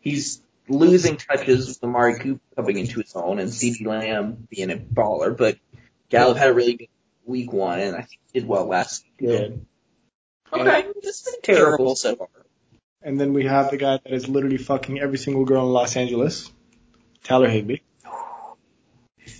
He's 0.00 0.40
losing 0.68 1.16
touches 1.16 1.66
with 1.66 1.82
Amari 1.82 2.18
Cooper 2.20 2.40
coming 2.54 2.78
into 2.78 3.00
his 3.00 3.14
own 3.16 3.38
and 3.40 3.50
CeeDee 3.50 3.86
Lamb 3.86 4.46
being 4.48 4.70
a 4.70 4.76
baller, 4.76 5.36
but 5.36 5.58
Gallup 6.08 6.36
had 6.36 6.50
a 6.50 6.54
really 6.54 6.74
good 6.74 6.88
week 7.24 7.52
one, 7.52 7.80
and 7.80 7.96
I 7.96 8.00
think 8.02 8.20
he 8.32 8.38
did 8.40 8.48
well 8.48 8.66
last 8.66 9.04
week. 9.18 9.28
Good. 9.28 9.66
Okay, 10.52 10.86
this 11.02 11.26
isn't 11.26 11.42
terrible 11.42 11.96
so 11.96 12.16
far. 12.16 12.28
And 13.02 13.20
then 13.20 13.32
we 13.32 13.44
have 13.44 13.70
the 13.70 13.76
guy 13.76 13.98
that 14.02 14.12
is 14.12 14.28
literally 14.28 14.58
fucking 14.58 14.98
every 14.98 15.18
single 15.18 15.44
girl 15.44 15.66
in 15.66 15.72
Los 15.72 15.96
Angeles, 15.96 16.50
Tyler 17.22 17.48
Higbee. 17.48 17.78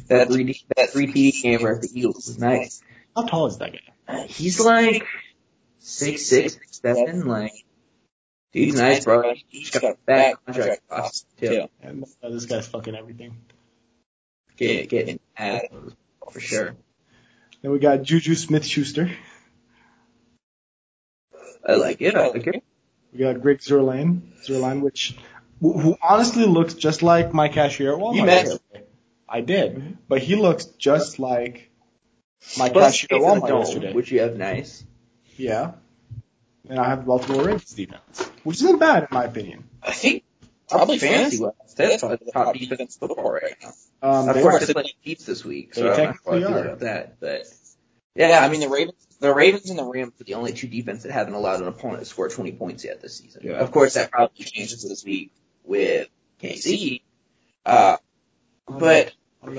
That 0.09 0.29
3D, 0.29 0.65
that 0.77 0.91
three 0.91 1.07
TD 1.09 1.43
game 1.43 1.67
at 1.67 1.83
the 1.83 1.91
Eagles 1.93 2.27
was 2.27 2.39
nice. 2.39 2.81
How 3.15 3.23
tall 3.23 3.47
is 3.47 3.59
that 3.59 3.73
guy? 3.73 4.27
He's 4.27 4.61
like 4.61 5.05
six 5.79 6.27
six 6.27 6.55
six 6.55 6.81
seven, 6.81 7.27
like 7.27 7.65
dude's 8.53 8.77
nice, 8.77 9.05
bro. 9.05 9.35
He's 9.49 9.71
got 9.71 9.85
a 9.85 9.97
bad 10.07 10.37
contract 10.45 10.89
cost 10.89 11.27
too. 11.41 11.69
And 11.83 12.05
uh, 12.23 12.29
this 12.31 12.47
guy's 12.47 12.67
fucking 12.69 12.95
everything. 12.95 13.37
Get 14.57 14.89
getting 14.89 15.21
at 15.37 15.71
for 16.31 16.41
sure. 16.41 16.75
Then 17.63 17.73
we 17.73 17.79
got 17.79 18.03
Juju 18.03 18.35
Smith-Schuster. 18.35 19.11
I 21.69 21.75
like 21.75 22.01
it. 22.01 22.15
I 22.15 22.29
like 22.29 22.47
it. 22.47 22.63
We 23.13 23.19
got 23.21 23.41
Greg 23.41 23.59
Zuerlein, 23.59 24.21
Zuerlein, 24.47 24.81
which 24.83 25.17
who 25.61 25.79
who 25.79 25.97
honestly 26.03 26.45
looks 26.47 26.75
just 26.75 27.03
like 27.03 27.33
my 27.33 27.49
cashier 27.49 27.93
at 27.95 27.99
Walmart. 27.99 28.17
You 28.17 28.25
met 28.25 28.45
yesterday. 28.47 28.83
I 29.29 29.41
did, 29.41 29.99
but 30.09 30.21
he 30.21 30.37
looks 30.37 30.67
just 30.67 31.19
like 31.19 31.71
my 32.59 32.69
Plus, 32.69 32.93
cashier 32.93 33.09
at 33.11 33.17
it's 33.23 33.27
in 33.33 33.35
the 33.41 33.41
Walmart 33.45 33.49
dome, 33.49 33.59
yesterday. 33.61 33.93
which 33.93 34.11
you 34.13 34.21
have 34.21 34.37
nice. 34.37 34.85
Yeah. 35.37 35.73
And 36.69 36.79
I 36.79 36.89
have 36.89 37.01
the 37.01 37.05
Baltimore 37.07 37.45
Ravens 37.45 37.73
defense, 37.73 38.21
which 38.45 38.57
isn't 38.63 38.79
bad 38.79 39.05
in 39.05 39.09
my 39.13 39.25
opinion. 39.25 39.69
I 39.83 39.93
think 39.93 40.25
Probably 40.69 40.99
fantasy 40.99 41.39
fantasy 41.39 41.45
wise. 41.45 41.75
That's 41.77 42.01
probably 42.03 42.19
the 42.27 42.33
top 42.33 42.55
defense 42.55 42.81
in 43.01 43.09
football 43.09 43.31
right 43.33 43.55
now. 43.63 43.73
Um, 44.03 44.29
Of 44.29 44.35
they 44.35 44.43
course, 44.43 44.63
are- 44.63 44.67
they 44.67 44.73
play 44.75 44.95
Chiefs 45.05 45.25
this 45.25 45.45
week, 45.45 45.75
so 45.75 45.83
I 45.83 45.85
don't 45.85 45.97
know 45.97 45.97
how 45.97 46.03
I 46.03 46.07
technically 46.07 46.41
feel 46.41 46.55
are. 46.55 46.65
about 46.65 46.79
that. 46.81 47.21
But 47.21 47.43
Yeah, 48.17 48.41
I 48.41 48.49
mean 48.49 48.61
the 48.61 48.69
Ravens. 48.69 48.96
The 49.21 49.35
Ravens 49.35 49.71
and 49.71 49.79
the 49.79 49.85
Rams 49.85 50.13
are 50.21 50.25
the 50.25 50.35
only 50.35 50.53
two 50.53 50.67
defense 50.67 51.03
that 51.03 51.13
haven't 51.13 51.35
allowed 51.35 51.61
an 51.61 51.69
opponent 51.69 52.01
to 52.01 52.05
score 52.05 52.29
20 52.29 52.53
points 52.53 52.85
yet 52.85 53.01
this 53.01 53.19
season. 53.19 53.43
Yeah. 53.45 53.55
Of 53.55 53.73
course, 53.73 53.95
that 53.95 54.11
probably 54.11 54.45
changes 54.45 54.87
this 54.87 55.05
week 55.05 55.33
with 55.65 56.09
KC. 56.43 57.01
Uh, 57.65 57.97
but 58.69 59.13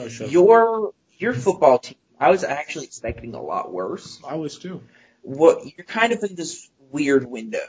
sure. 0.09 0.27
your 0.27 0.93
your 1.17 1.33
football 1.33 1.79
team, 1.79 1.97
I 2.19 2.29
was 2.31 2.43
actually 2.43 2.85
expecting 2.85 3.33
a 3.35 3.41
lot 3.41 3.71
worse. 3.71 4.21
I 4.27 4.35
was 4.35 4.57
too. 4.57 4.81
What 5.21 5.65
you're 5.77 5.85
kind 5.85 6.13
of 6.13 6.23
in 6.23 6.35
this 6.35 6.69
weird 6.91 7.29
window. 7.29 7.59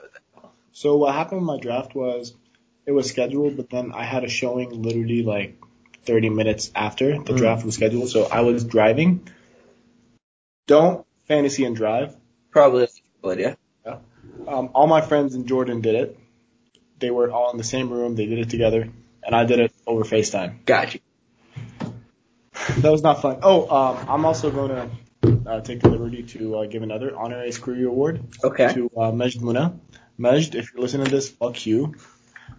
So 0.72 0.96
what 0.96 1.14
happened 1.14 1.40
with 1.40 1.46
my 1.46 1.58
draft 1.58 1.94
was 1.94 2.34
it 2.86 2.92
was 2.92 3.08
scheduled, 3.08 3.56
but 3.56 3.70
then 3.70 3.92
I 3.92 4.04
had 4.04 4.24
a 4.24 4.28
showing 4.28 4.82
literally 4.82 5.22
like 5.22 5.60
30 6.04 6.30
minutes 6.30 6.70
after 6.74 7.12
the 7.12 7.32
Mm. 7.32 7.36
draft 7.36 7.64
was 7.64 7.74
scheduled. 7.74 8.08
So 8.08 8.24
I 8.24 8.42
was 8.42 8.64
driving. 8.64 9.28
Don't 10.66 11.04
fantasy 11.28 11.64
and 11.64 11.76
drive. 11.76 12.16
Probably, 12.50 12.88
but 13.22 13.38
yeah. 13.38 13.54
Um, 14.46 14.70
all 14.74 14.86
my 14.86 15.00
friends 15.00 15.34
in 15.34 15.46
Jordan 15.46 15.80
did 15.80 15.94
it. 15.94 16.18
They 16.98 17.10
were 17.10 17.30
all 17.30 17.50
in 17.50 17.58
the 17.58 17.64
same 17.64 17.90
room. 17.90 18.14
They 18.16 18.26
did 18.26 18.38
it 18.38 18.50
together, 18.50 18.88
and 19.22 19.34
I 19.34 19.44
did 19.44 19.60
it 19.60 19.72
over 19.86 20.04
FaceTime. 20.04 20.64
Got 20.64 20.94
you. 20.94 21.00
That 22.78 22.90
was 22.90 23.02
not 23.02 23.22
fun. 23.22 23.38
Oh, 23.42 23.68
um, 23.68 24.06
I'm 24.08 24.24
also 24.24 24.50
going 24.50 24.70
to 24.70 25.50
uh, 25.50 25.60
take 25.60 25.80
the 25.80 25.88
liberty 25.90 26.22
to 26.24 26.58
uh, 26.58 26.66
give 26.66 26.82
another 26.82 27.16
honorary 27.16 27.52
screw 27.52 27.74
you 27.74 27.88
award 27.90 28.22
Okay. 28.42 28.72
to 28.74 28.90
uh, 28.96 29.12
Majd 29.12 29.34
Muna. 29.34 29.78
Majd, 30.16 30.54
if 30.54 30.72
you're 30.72 30.82
listening 30.82 31.06
to 31.06 31.10
this, 31.10 31.28
fuck 31.28 31.64
you. 31.66 31.94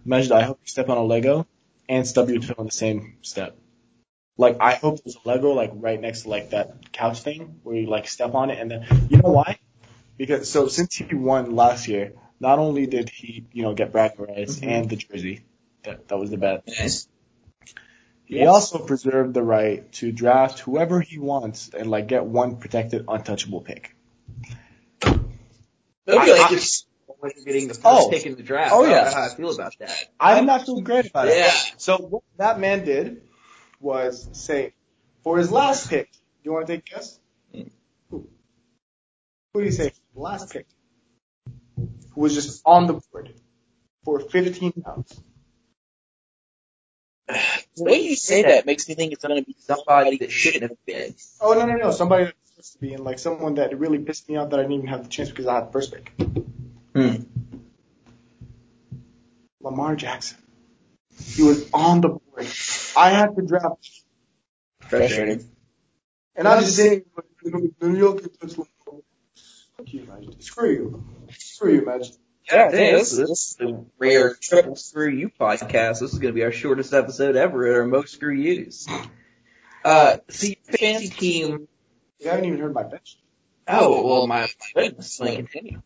Majd, 0.05 0.31
I 0.31 0.43
hope 0.43 0.59
you 0.63 0.67
step 0.69 0.89
on 0.89 0.97
a 0.97 1.03
Lego 1.03 1.45
and 1.87 2.07
stub 2.07 2.29
your 2.29 2.41
toe 2.41 2.55
on 2.57 2.65
the 2.65 2.71
same 2.71 3.17
step. 3.21 3.57
Like 4.39 4.57
I 4.61 4.75
hope 4.75 5.03
there's 5.03 5.17
a 5.17 5.27
Lego 5.27 5.51
like 5.51 5.71
right 5.73 5.99
next 5.99 6.21
to 6.23 6.29
like 6.29 6.51
that 6.51 6.93
couch 6.93 7.19
thing 7.23 7.59
where 7.63 7.75
you 7.75 7.87
like 7.87 8.07
step 8.07 8.33
on 8.33 8.49
it 8.49 8.57
and 8.57 8.71
then 8.71 8.85
you 9.09 9.17
know 9.17 9.31
why? 9.31 9.57
Because 10.17 10.49
so 10.49 10.69
since 10.69 10.95
he 10.95 11.13
won 11.13 11.55
last 11.57 11.89
year, 11.89 12.13
not 12.39 12.57
only 12.57 12.87
did 12.87 13.09
he 13.09 13.45
you 13.51 13.63
know 13.63 13.73
get 13.73 13.91
bragging 13.91 14.25
rights 14.25 14.59
Mhm. 14.61 14.67
and 14.67 14.89
the 14.89 14.95
jersey, 14.95 15.41
that 15.83 16.07
that 16.07 16.17
was 16.17 16.29
the 16.29 16.37
bet. 16.37 16.63
Nice. 16.67 17.09
He 18.23 18.45
also 18.45 18.79
preserved 18.79 19.33
the 19.33 19.43
right 19.43 19.91
to 19.93 20.11
draft 20.13 20.59
whoever 20.59 21.01
he 21.01 21.19
wants 21.19 21.71
and 21.77 21.91
like 21.91 22.07
get 22.07 22.23
one 22.25 22.57
protected 22.57 23.05
untouchable 23.09 23.59
pick. 23.59 23.93
That'd 25.01 25.21
be 26.05 26.15
like 26.15 26.51
I- 26.51 26.55
if 26.55 27.35
you're 27.35 27.43
getting 27.45 27.67
the 27.67 27.73
first 27.73 27.85
Oh. 27.85 28.09
pick 28.09 28.25
in 28.25 28.35
the 28.37 28.43
draft. 28.43 28.71
Oh, 28.73 28.79
I 28.79 28.87
don't 28.87 28.91
yeah. 28.91 29.03
know 29.03 29.11
how 29.15 29.23
I 29.23 29.29
feel 29.35 29.51
about 29.53 29.73
that. 29.79 29.91
I 30.17 30.35
did 30.39 30.45
not 30.45 30.65
feel 30.65 30.79
great 30.79 31.07
about 31.07 31.27
it. 31.27 31.35
Yeah. 31.37 31.51
So 31.75 31.97
What 31.97 32.23
that 32.37 32.59
man 32.61 32.85
did 32.85 33.21
was 33.79 34.29
say, 34.33 34.73
for 35.23 35.37
his 35.37 35.51
last 35.51 35.89
pick, 35.89 36.11
do 36.11 36.17
you 36.43 36.53
want 36.53 36.67
to 36.67 36.73
take 36.73 36.91
a 36.91 36.95
guess? 36.95 37.19
Mm. 37.53 37.69
Who? 38.09 38.27
Who 39.53 39.59
do 39.59 39.65
you 39.65 39.71
say? 39.71 39.93
Last 40.15 40.51
pick. 40.51 40.67
Who 41.75 42.21
was 42.21 42.33
just 42.33 42.61
on 42.65 42.87
the 42.87 43.01
board 43.11 43.33
for 44.03 44.19
15 44.19 44.71
pounds. 44.73 45.21
The 47.27 47.83
way 47.83 48.01
you 48.01 48.15
say 48.15 48.41
that 48.41 48.65
makes 48.65 48.89
me 48.89 48.95
think 48.95 49.13
it's 49.13 49.23
going 49.23 49.39
to 49.39 49.45
be 49.45 49.55
somebody 49.59 50.17
that 50.17 50.31
shouldn't 50.31 50.63
have 50.63 50.85
been. 50.85 51.13
Oh, 51.39 51.53
no, 51.53 51.65
no, 51.65 51.75
no. 51.75 51.91
Somebody 51.91 52.25
that's 52.25 52.49
supposed 52.49 52.73
to 52.73 52.79
be, 52.79 52.93
and 52.93 53.03
like 53.03 53.19
someone 53.19 53.55
that 53.55 53.77
really 53.77 53.99
pissed 53.99 54.27
me 54.27 54.37
off 54.37 54.49
that 54.49 54.59
I 54.59 54.63
didn't 54.63 54.77
even 54.77 54.87
have 54.87 55.03
the 55.03 55.09
chance 55.09 55.29
because 55.29 55.45
I 55.45 55.55
had 55.55 55.67
the 55.67 55.71
first 55.71 55.93
pick. 55.93 56.11
Hmm. 56.95 57.23
Lamar 59.61 59.95
Jackson. 59.95 60.39
He 61.23 61.43
was 61.43 61.69
on 61.73 62.01
the 62.01 62.09
board. 62.09 62.47
I 62.97 63.09
had 63.11 63.35
to 63.35 63.41
draft. 63.41 64.03
Frustrating. 64.81 65.49
And 66.35 66.47
I'm 66.47 66.61
just 66.61 66.75
saying, 66.75 67.03
New 67.43 67.95
York 67.95 68.21
can 68.21 68.29
touch 68.29 68.57
Lamar. 68.57 69.01
Fuck 69.77 69.93
you, 69.93 70.05
man. 70.05 70.39
Screw 70.39 70.69
you. 70.69 71.03
Screw 71.37 71.73
you, 71.75 71.85
man. 71.85 72.01
Yeah, 72.51 72.71
dang, 72.71 72.93
this, 72.93 73.15
this 73.15 73.29
is 73.29 73.55
the 73.59 73.85
rare 73.99 74.33
triple 74.33 74.75
screw 74.75 75.09
you 75.09 75.29
podcast. 75.29 75.99
This 75.99 76.13
is 76.13 76.19
going 76.19 76.33
to 76.33 76.35
be 76.35 76.43
our 76.43 76.51
shortest 76.51 76.93
episode 76.93 77.35
ever 77.35 77.67
at 77.67 77.75
our 77.75 77.85
most 77.85 78.13
screw 78.13 78.33
yous. 78.33 78.87
Uh, 79.85 80.17
see, 80.29 80.57
fancy 80.63 81.09
team. 81.09 81.67
You 82.19 82.29
haven't 82.29 82.45
even 82.45 82.59
heard 82.59 82.73
my 82.73 82.83
bench. 82.83 83.17
Oh, 83.67 84.03
well, 84.03 84.27
my, 84.27 84.41
my 84.41 84.81
goodness. 84.81 85.19
Let 85.19 85.29
me 85.29 85.35
continue. 85.37 85.81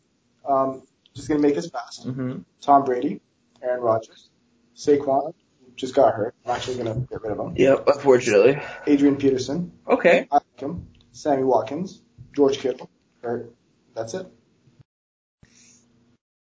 Um, 0.48 0.84
just 1.14 1.28
gonna 1.28 1.42
make 1.42 1.56
this 1.56 1.70
fast. 1.70 2.08
Mm-hmm. 2.08 2.40
Tom 2.62 2.86
Brady, 2.86 3.22
Aaron 3.62 3.82
Rodgers, 3.82 4.30
Saquon, 4.76 5.34
just 5.76 5.96
got 5.96 6.14
hurt. 6.14 6.36
I'm 6.46 6.52
actually 6.52 6.78
gonna 6.78 6.96
get 7.10 7.22
rid 7.22 7.32
of 7.32 7.40
him. 7.40 7.56
Yep, 7.56 7.88
unfortunately. 7.88 8.62
Adrian 8.88 9.18
Peterson, 9.18 9.72
Okay. 9.88 10.28
I 10.32 10.36
like 10.36 10.60
him. 10.60 10.88
Sammy 11.12 11.44
Watkins, 11.44 12.02
George 12.36 12.58
Kittle, 12.58 12.90
hurt. 13.22 13.54
That's 13.96 14.14
it. 14.14 14.28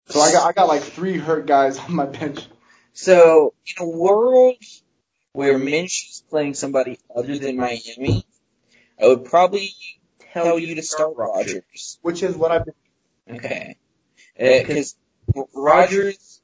So 0.10 0.22
I 0.22 0.32
got 0.32 0.48
I 0.48 0.54
got 0.54 0.68
like 0.68 0.82
three 0.82 1.18
hurt 1.18 1.46
guys 1.46 1.78
on 1.78 1.94
my 1.96 2.06
bench. 2.06 2.46
So, 2.94 3.54
in 3.68 3.86
a 3.86 3.88
world 3.88 4.56
where 5.32 5.60
Minshew's 5.60 6.24
playing 6.30 6.56
somebody 6.56 6.98
other 7.16 7.38
than 7.38 7.56
Miami, 7.58 8.26
I 9.00 9.08
would 9.08 9.26
probably 9.26 9.70
tell 10.34 10.58
you 10.58 10.76
to 10.76 10.82
start 10.82 11.16
Rodgers, 11.16 12.00
Which 12.02 12.24
is 12.24 12.36
what 12.36 12.52
I've 12.52 12.66
been. 12.66 13.36
Okay. 13.36 13.78
Uh, 14.40 14.44
because 14.68 14.96
Rodgers, 15.54 16.42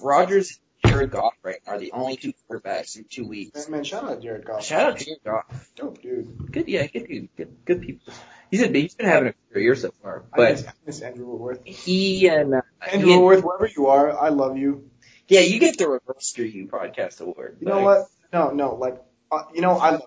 Rogers 0.00 0.50
and 0.50 0.58
Jared 0.94 1.10
Goff 1.10 1.34
right 1.42 1.56
are 1.66 1.78
the 1.78 1.90
only 1.92 2.16
two 2.16 2.32
quarterbacks 2.48 2.96
in 2.96 3.04
two 3.10 3.26
weeks. 3.26 3.68
Man, 3.68 3.78
man, 3.78 3.84
shout 3.84 4.04
out 4.04 4.22
Jared 4.22 4.44
Goff. 4.44 4.64
Shout 4.64 4.92
out 4.92 4.98
Jared 4.98 5.20
Goff. 5.24 5.70
Dope 5.74 6.00
dude. 6.00 6.52
Good, 6.52 6.68
yeah, 6.68 6.86
good 6.86 7.08
dude. 7.08 7.28
Good, 7.36 7.56
good 7.64 7.82
people. 7.82 8.12
He's 8.50 8.60
been, 8.60 8.74
he's 8.74 8.94
been 8.94 9.06
having 9.06 9.28
a 9.30 9.34
great 9.52 9.62
year 9.64 9.74
so 9.74 9.92
far. 10.02 10.24
I 10.32 10.36
But 10.36 10.50
miss, 10.52 10.66
I 10.66 10.72
miss 10.86 11.00
Andrew 11.00 11.26
Whitworth. 11.26 11.64
he 11.64 12.28
and, 12.28 12.54
uh, 12.54 12.62
Andrew 12.92 13.08
he 13.08 13.14
and- 13.14 13.42
wherever 13.44 13.66
you 13.76 13.88
are, 13.88 14.16
I 14.16 14.28
love 14.28 14.56
you. 14.56 14.88
yeah, 15.28 15.40
you 15.40 15.58
get 15.58 15.78
the 15.78 15.88
Reverse 15.88 16.32
You 16.38 16.68
podcast 16.68 17.20
award. 17.20 17.56
You 17.60 17.66
know 17.66 17.80
what? 17.80 18.06
No, 18.32 18.50
no, 18.50 18.74
like, 18.76 19.02
uh, 19.32 19.42
you 19.52 19.60
know, 19.62 19.72
I 19.78 19.90
love 19.90 20.02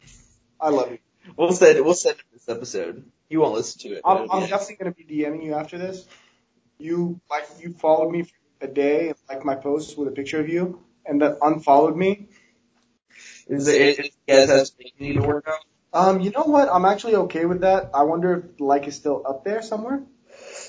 you. 0.00 0.08
I 0.60 0.68
love 0.70 0.90
you. 0.90 0.98
We'll 1.36 1.52
send, 1.52 1.84
we'll 1.84 1.94
send 1.94 2.16
him 2.16 2.24
this 2.32 2.48
episode. 2.48 3.04
You 3.28 3.40
won't 3.40 3.54
listen 3.54 3.80
to 3.90 3.96
it. 3.96 4.02
I'm, 4.04 4.30
I'm 4.30 4.48
definitely 4.48 4.76
gonna 4.76 4.92
be 4.92 5.04
DMing 5.04 5.44
you 5.44 5.54
after 5.54 5.76
this. 5.78 6.06
You 6.78 7.20
like 7.30 7.44
you 7.60 7.72
followed 7.74 8.10
me 8.10 8.22
for 8.22 8.34
a 8.64 8.68
day 8.68 9.08
and 9.08 9.16
liked 9.28 9.44
my 9.44 9.54
post 9.54 9.96
with 9.96 10.08
a 10.08 10.10
picture 10.10 10.40
of 10.40 10.48
you, 10.48 10.80
and 11.06 11.20
then 11.20 11.36
unfollowed 11.40 11.96
me. 11.96 12.28
Is 13.46 13.68
it, 13.68 13.80
is, 13.80 13.98
you 13.98 14.34
guys 14.34 14.48
have 14.48 14.66
something 14.66 14.90
you 14.96 15.06
need 15.08 15.20
to 15.20 15.26
work 15.26 15.46
out? 15.46 15.64
Um, 15.92 16.20
you 16.20 16.30
know 16.30 16.42
what? 16.42 16.68
I'm 16.68 16.84
actually 16.84 17.14
okay 17.14 17.44
with 17.44 17.60
that. 17.60 17.90
I 17.94 18.02
wonder 18.02 18.34
if 18.38 18.60
like 18.60 18.88
is 18.88 18.96
still 18.96 19.22
up 19.26 19.44
there 19.44 19.62
somewhere. 19.62 20.02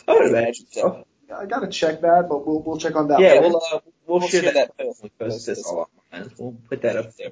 I 0.08 0.14
would 0.14 0.28
imagine 0.28 0.68
so. 0.70 1.08
I 1.36 1.46
gotta 1.48 1.68
check 1.68 2.02
that, 2.02 2.30
but 2.30 2.46
we'll 2.46 2.62
we'll 2.62 2.78
check 2.78 2.96
on 2.96 3.08
that. 3.08 3.20
Yeah, 3.20 3.30
later. 3.30 3.42
we'll, 3.42 3.58
uh, 3.58 3.80
we'll, 4.06 4.20
We'll 4.20 4.28
share 4.28 4.44
share 4.44 4.54
that 4.54 4.78
post. 4.78 5.02
We 5.02 5.10
post 5.10 5.46
this 5.48 5.66
all 5.66 5.90
online. 6.14 6.32
We'll 6.38 6.58
put 6.70 6.84
that 6.84 6.98
up 6.98 7.16
there. 7.16 7.32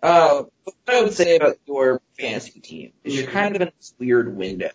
Uh, 0.00 0.44
what 0.62 0.76
I 0.86 1.02
would 1.02 1.14
say 1.14 1.36
about 1.36 1.58
your 1.66 2.00
fantasy 2.16 2.60
team 2.60 2.92
is 3.02 3.16
you're 3.16 3.30
kind 3.30 3.56
of 3.56 3.62
in 3.62 3.72
this 3.76 3.94
weird 3.98 4.36
window 4.36 4.70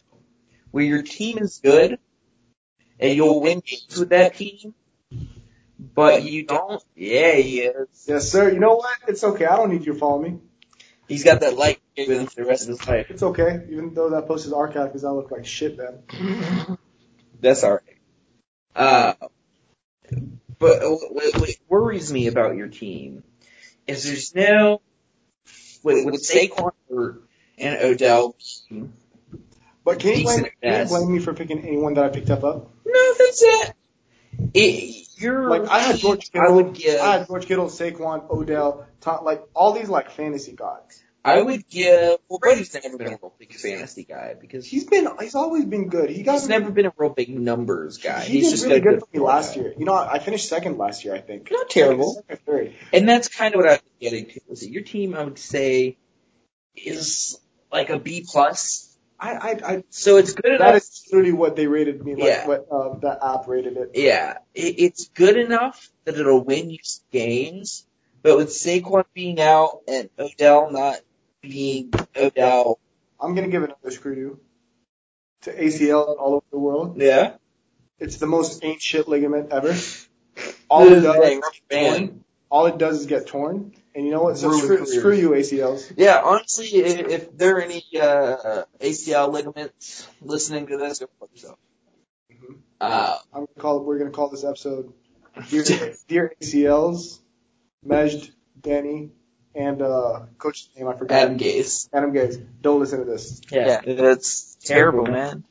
where 0.71 0.83
your 0.83 1.01
team 1.01 1.37
is 1.37 1.59
good 1.63 1.97
and 2.99 3.15
you'll 3.15 3.41
win 3.41 3.61
games 3.65 3.97
with 3.97 4.09
that 4.09 4.35
team, 4.35 4.73
but 5.95 6.23
you 6.23 6.45
don't. 6.45 6.83
Yeah, 6.95 7.33
he 7.33 7.61
is. 7.61 8.05
yes, 8.07 8.31
sir. 8.31 8.51
You 8.51 8.59
know 8.59 8.75
what? 8.75 8.97
It's 9.07 9.23
okay. 9.23 9.45
I 9.45 9.55
don't 9.55 9.71
need 9.71 9.85
you 9.85 9.93
to 9.93 9.99
follow 9.99 10.21
me. 10.21 10.39
He's 11.07 11.23
got 11.23 11.41
that 11.41 11.57
light 11.57 11.79
with 11.97 12.09
him 12.09 12.27
for 12.27 12.41
the 12.41 12.47
rest 12.47 12.63
of 12.63 12.79
his 12.79 12.87
life. 12.87 13.07
It's 13.09 13.23
okay, 13.23 13.65
even 13.69 13.93
though 13.93 14.09
that 14.11 14.27
post 14.27 14.45
is 14.45 14.53
archived 14.53 14.87
because 14.87 15.03
I 15.03 15.09
look 15.09 15.31
like 15.31 15.45
shit 15.45 15.77
then. 15.77 16.77
That's 17.41 17.63
alright. 17.63 17.81
Uh, 18.75 19.13
but 20.59 20.79
what, 20.81 21.39
what 21.39 21.49
worries 21.67 22.11
me 22.11 22.27
about 22.27 22.55
your 22.55 22.69
team 22.69 23.23
is 23.85 24.05
there's 24.05 24.33
no 24.33 24.81
with, 25.83 26.05
with 26.05 26.15
Saquon 26.23 26.71
and 27.57 27.81
Odell. 27.83 28.35
But 29.85 29.99
can 29.99 30.17
you, 30.17 30.23
blame, 30.23 30.45
can 30.61 30.81
you 30.81 30.87
blame 30.87 31.11
me 31.11 31.19
for 31.19 31.33
picking 31.33 31.59
anyone 31.59 31.95
that 31.95 32.05
I 32.05 32.09
picked 32.09 32.29
up 32.29 32.43
up? 32.45 32.71
No, 32.85 33.13
that's 33.19 33.43
it. 33.43 33.73
It 34.53 35.07
you're 35.17 35.49
Like 35.49 35.67
I 35.67 35.79
had 35.79 35.97
George 35.97 36.31
Kittle, 36.31 36.47
I 36.47 36.51
would 36.51 36.73
give. 36.73 36.99
I 36.99 37.17
had 37.19 37.27
George 37.27 37.45
Kittle, 37.45 37.67
Saquon, 37.67 38.29
Odell, 38.29 38.85
Tom, 39.01 39.23
like 39.23 39.43
all 39.53 39.73
these 39.73 39.89
like 39.89 40.11
fantasy 40.11 40.53
gods. 40.53 41.01
I 41.25 41.41
would 41.41 41.69
give. 41.69 42.19
Well, 42.27 42.39
Brady's 42.39 42.73
never 42.73 42.97
been 42.97 43.07
a 43.07 43.17
real 43.21 43.33
big 43.39 43.53
fantasy 43.53 44.03
guy 44.03 44.35
because 44.39 44.65
He's 44.65 44.83
been 44.83 45.07
he's 45.21 45.35
always 45.35 45.63
been 45.63 45.87
good. 45.87 46.09
He 46.09 46.21
got 46.21 46.33
he's 46.33 46.49
never 46.49 46.69
been 46.69 46.85
a 46.85 46.93
real 46.97 47.11
big 47.11 47.29
numbers 47.29 47.97
guy. 47.97 48.21
He 48.25 48.39
he's 48.39 48.45
did 48.45 48.51
just 48.51 48.65
really 48.65 48.81
got 48.81 48.89
good 48.89 48.99
for 48.99 49.07
me 49.13 49.19
last 49.23 49.55
guy. 49.55 49.61
year. 49.61 49.73
You 49.77 49.85
know, 49.85 49.93
I 49.93 50.19
finished 50.19 50.49
second 50.49 50.77
last 50.77 51.05
year, 51.05 51.15
I 51.15 51.21
think. 51.21 51.49
Not 51.49 51.69
terrible. 51.69 52.15
Second 52.15 52.45
third. 52.45 52.75
And 52.91 53.07
that's 53.07 53.29
kind 53.29 53.55
of 53.55 53.59
what 53.59 53.69
I 53.69 53.73
was 53.73 53.81
getting 54.01 54.25
to. 54.25 54.41
Is 54.51 54.59
that 54.61 54.69
your 54.69 54.83
team, 54.83 55.15
I 55.15 55.23
would 55.23 55.39
say, 55.39 55.97
is 56.75 57.39
like 57.71 57.89
a 57.89 57.99
B 57.99 58.25
plus. 58.29 58.92
I, 59.23 59.31
I, 59.51 59.59
I 59.73 59.83
So 59.89 60.17
it's 60.17 60.33
good 60.33 60.51
that 60.59 60.61
enough. 60.61 60.75
is 60.75 61.07
literally 61.11 61.31
what 61.31 61.55
they 61.55 61.67
rated 61.67 62.03
me. 62.03 62.15
Like 62.15 62.23
Yeah. 62.25 62.47
what 62.47 62.67
uh, 62.69 62.97
the 62.99 63.17
app 63.25 63.47
rated 63.47 63.77
it. 63.77 63.91
yeah, 63.93 64.39
it, 64.53 64.75
it's 64.79 65.07
good 65.09 65.37
enough 65.37 65.89
that 66.05 66.17
it'll 66.17 66.43
win 66.43 66.69
you 66.69 66.79
games. 67.11 67.85
But 68.21 68.37
with 68.37 68.49
Saquon 68.49 69.05
being 69.13 69.39
out 69.39 69.79
and 69.87 70.09
Odell 70.19 70.71
not 70.71 70.99
being 71.41 71.91
Odell, 72.17 72.79
I'm 73.19 73.33
gonna 73.35 73.47
give 73.47 73.63
another 73.63 73.91
screw 73.91 74.15
you 74.15 74.39
to 75.43 75.53
ACL 75.53 76.17
all 76.19 76.35
over 76.35 76.45
the 76.51 76.57
world. 76.59 77.01
yeah, 77.01 77.35
It's 77.99 78.17
the 78.17 78.27
most 78.27 78.63
ancient 78.63 79.07
ligament 79.07 79.51
ever. 79.51 79.75
All 80.69 80.87
it 80.87 81.01
does, 81.01 81.31
is 81.31 81.41
man. 81.71 81.93
torn. 82.07 82.23
all 82.49 82.65
it 82.65 82.77
does 82.77 83.01
is 83.01 83.05
get 83.05 83.27
torn. 83.27 83.73
And 83.95 84.05
you 84.05 84.11
know 84.11 84.23
what? 84.23 84.37
So 84.37 84.49
Ruin 84.49 84.59
screw, 84.61 84.77
careers. 84.77 84.97
screw 84.97 85.13
you 85.13 85.29
ACLs. 85.31 85.93
Yeah, 85.97 86.21
honestly, 86.23 86.65
if, 86.67 87.07
if 87.07 87.37
there 87.37 87.57
are 87.57 87.61
any 87.61 87.83
uh, 87.99 88.63
ACL 88.81 89.31
ligaments 89.31 90.07
listening 90.21 90.67
to 90.67 90.77
this, 90.77 90.99
go 90.99 91.07
fuck 91.19 91.29
yourself. 91.31 91.59
Mhm. 92.31 92.57
Uh, 92.81 93.17
I'm 93.33 93.41
gonna 93.41 93.47
call. 93.59 93.83
We're 93.83 93.99
gonna 93.99 94.09
call 94.11 94.29
this 94.29 94.43
episode 94.43 94.93
"Dear, 95.49 95.63
Dear 96.07 96.33
ACLs." 96.41 97.19
Mejd, 97.85 98.31
Danny, 98.61 99.11
and 99.53 99.81
uh, 99.81 100.21
coach's 100.37 100.69
name 100.75 100.87
I 100.87 100.95
forgot. 100.97 101.15
Adam 101.23 101.37
Gase. 101.37 101.89
Adam 101.93 102.13
Gaze. 102.13 102.37
Don't 102.37 102.79
listen 102.79 102.99
to 102.99 103.05
this. 103.05 103.41
Yeah, 103.51 103.81
that's 103.85 104.55
terrible, 104.63 105.05
man. 105.05 105.43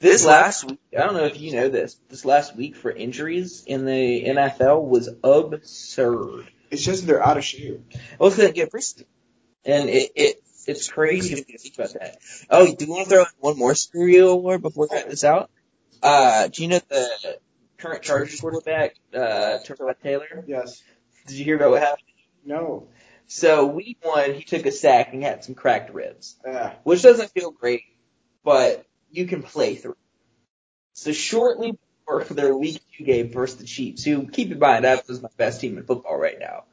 This 0.00 0.26
last 0.26 0.64
week, 0.68 0.80
I 0.92 1.04
don't 1.06 1.14
know 1.14 1.24
if 1.24 1.40
you 1.40 1.52
know 1.52 1.70
this, 1.70 1.98
this 2.10 2.26
last 2.26 2.54
week 2.54 2.76
for 2.76 2.90
injuries 2.90 3.64
in 3.66 3.86
the 3.86 4.24
NFL 4.26 4.86
was 4.86 5.08
absurd. 5.24 6.50
It's 6.70 6.82
just 6.82 7.06
they're 7.06 7.24
out 7.24 7.36
of 7.36 7.44
shape. 7.44 7.80
Well, 8.18 8.30
couldn't 8.30 8.54
get 8.54 8.72
preseason. 8.72 9.04
And 9.64 9.88
it, 9.88 10.12
it, 10.14 10.36
it's 10.66 10.88
crazy 10.88 11.34
to 11.36 11.42
think 11.42 11.74
about 11.74 11.92
that. 11.94 12.18
Oh, 12.50 12.72
do 12.74 12.84
you 12.84 12.90
want 12.90 13.04
to 13.04 13.10
throw 13.10 13.20
in 13.22 13.26
one 13.40 13.58
more 13.58 13.74
screw 13.74 14.06
you 14.06 14.28
award 14.28 14.62
before 14.62 14.88
we 14.90 14.96
cut 14.96 15.08
this 15.10 15.24
out? 15.24 15.50
Uh, 16.02 16.48
do 16.48 16.62
you 16.62 16.68
know 16.68 16.80
the 16.88 17.38
current 17.78 18.02
Chargers 18.02 18.40
quarterback, 18.40 18.96
uh, 19.14 19.58
Tyrod 19.64 19.96
Taylor? 20.02 20.44
Yes. 20.46 20.82
Did 21.26 21.38
you 21.38 21.44
hear 21.44 21.56
about 21.56 21.70
what 21.70 21.82
happened? 21.82 22.02
No. 22.44 22.88
So 23.26 23.66
week 23.66 23.98
one, 24.02 24.34
he 24.34 24.42
took 24.44 24.66
a 24.66 24.72
sack 24.72 25.12
and 25.12 25.22
had 25.22 25.42
some 25.42 25.54
cracked 25.56 25.92
ribs, 25.92 26.36
Yeah. 26.44 26.74
which 26.84 27.02
doesn't 27.02 27.30
feel 27.32 27.50
great, 27.50 27.82
but 28.44 28.84
you 29.10 29.26
can 29.26 29.42
play 29.42 29.74
through. 29.74 29.96
So 30.92 31.10
shortly 31.12 31.76
before 32.06 32.24
their 32.36 32.56
week 32.56 32.80
two 32.96 33.04
game 33.04 33.30
versus 33.32 33.58
the 33.58 33.64
Chiefs, 33.64 34.04
who 34.04 34.26
keep 34.28 34.50
in 34.50 34.58
mind 34.58 34.84
that 34.84 35.06
was 35.08 35.22
my 35.22 35.28
best 35.36 35.60
team 35.60 35.76
in 35.78 35.84
football 35.84 36.16
right 36.18 36.38
now. 36.38 36.64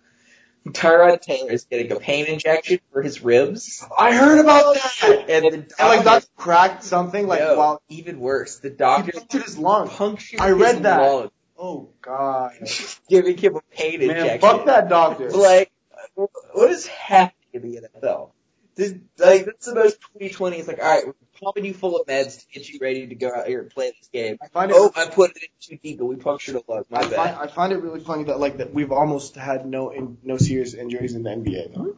Tyrod 0.68 1.20
Taylor 1.22 1.52
is 1.52 1.66
getting 1.66 1.92
a 1.92 1.98
pain 1.98 2.26
injection 2.26 2.80
for 2.94 3.02
his 3.02 3.22
ribs, 3.22 3.86
I 3.98 4.16
heard 4.16 4.40
about 4.40 4.76
that. 4.76 5.26
and 5.30 5.46
the 5.46 5.50
And 5.50 5.68
like 5.80 6.04
doctor, 6.04 6.04
that 6.04 6.28
cracked 6.38 6.84
something 6.86 7.28
like 7.28 7.42
no, 7.42 7.58
while 7.58 7.82
even 7.90 8.20
worse, 8.22 8.60
the 8.60 8.70
he 8.70 8.76
doctor 8.76 9.12
punctured 9.12 9.44
his 9.44 9.58
lung. 9.58 9.90
punctured 9.90 10.40
I 10.40 10.52
read 10.52 10.76
his 10.76 10.84
that. 10.84 11.02
lung, 11.02 11.32
Oh 11.58 11.90
god. 12.02 12.54
giving 13.10 13.36
him 13.38 13.58
a 13.58 13.62
pain 13.76 14.00
Man, 14.00 14.12
injection. 14.12 14.40
fuck 14.40 14.66
that 14.68 14.88
doctor. 14.88 15.30
Like, 15.34 15.70
what 16.16 16.72
is 16.72 16.88
happening 16.88 17.36
in 17.54 17.62
the 17.62 17.90
NFL? 18.00 18.30
This, 18.76 18.94
like, 19.18 19.46
that's 19.46 19.66
the 19.66 19.76
most 19.76 20.00
2020. 20.02 20.58
It's 20.58 20.68
like, 20.68 20.80
all 20.80 20.86
right, 20.90 21.06
we're 21.06 21.14
pumping 21.44 21.66
you 21.66 21.74
full 21.74 22.00
of 22.00 22.08
meds 22.08 22.40
to 22.40 22.46
get 22.54 22.70
you 22.70 22.80
ready 22.82 23.08
to 23.08 23.16
go 23.16 23.32
out 23.34 23.48
here 23.48 23.62
and 23.62 23.70
play 23.70 23.92
this 24.00 24.10
game. 24.12 24.38
I 24.42 24.48
find 24.48 24.72
it 24.72 24.78
Oh, 24.78 24.92
I 24.96 25.06
put 25.08 25.32
it 25.32 25.38
in 25.38 25.50
too 25.60 25.80
deep, 25.82 26.00
but 26.00 26.06
we 26.06 26.16
punctured 26.16 26.56
a 26.56 26.62
lung. 26.68 26.84
My 26.90 27.00
I 27.00 27.02
find, 27.02 27.12
bad. 27.12 27.38
I 27.38 27.48
find 27.48 27.74
it 27.74 27.78
really 27.78 28.00
funny 28.00 28.26
that 28.26 28.40
like 28.40 28.58
that 28.58 28.74
we've 28.74 28.92
almost 28.92 29.36
had 29.36 29.66
no 29.66 29.90
in, 29.90 30.18
no 30.24 30.38
serious 30.38 30.74
injuries 30.74 31.16
in 31.16 31.24
the 31.24 31.30
NBA. 31.30 31.76
Though. 31.76 31.98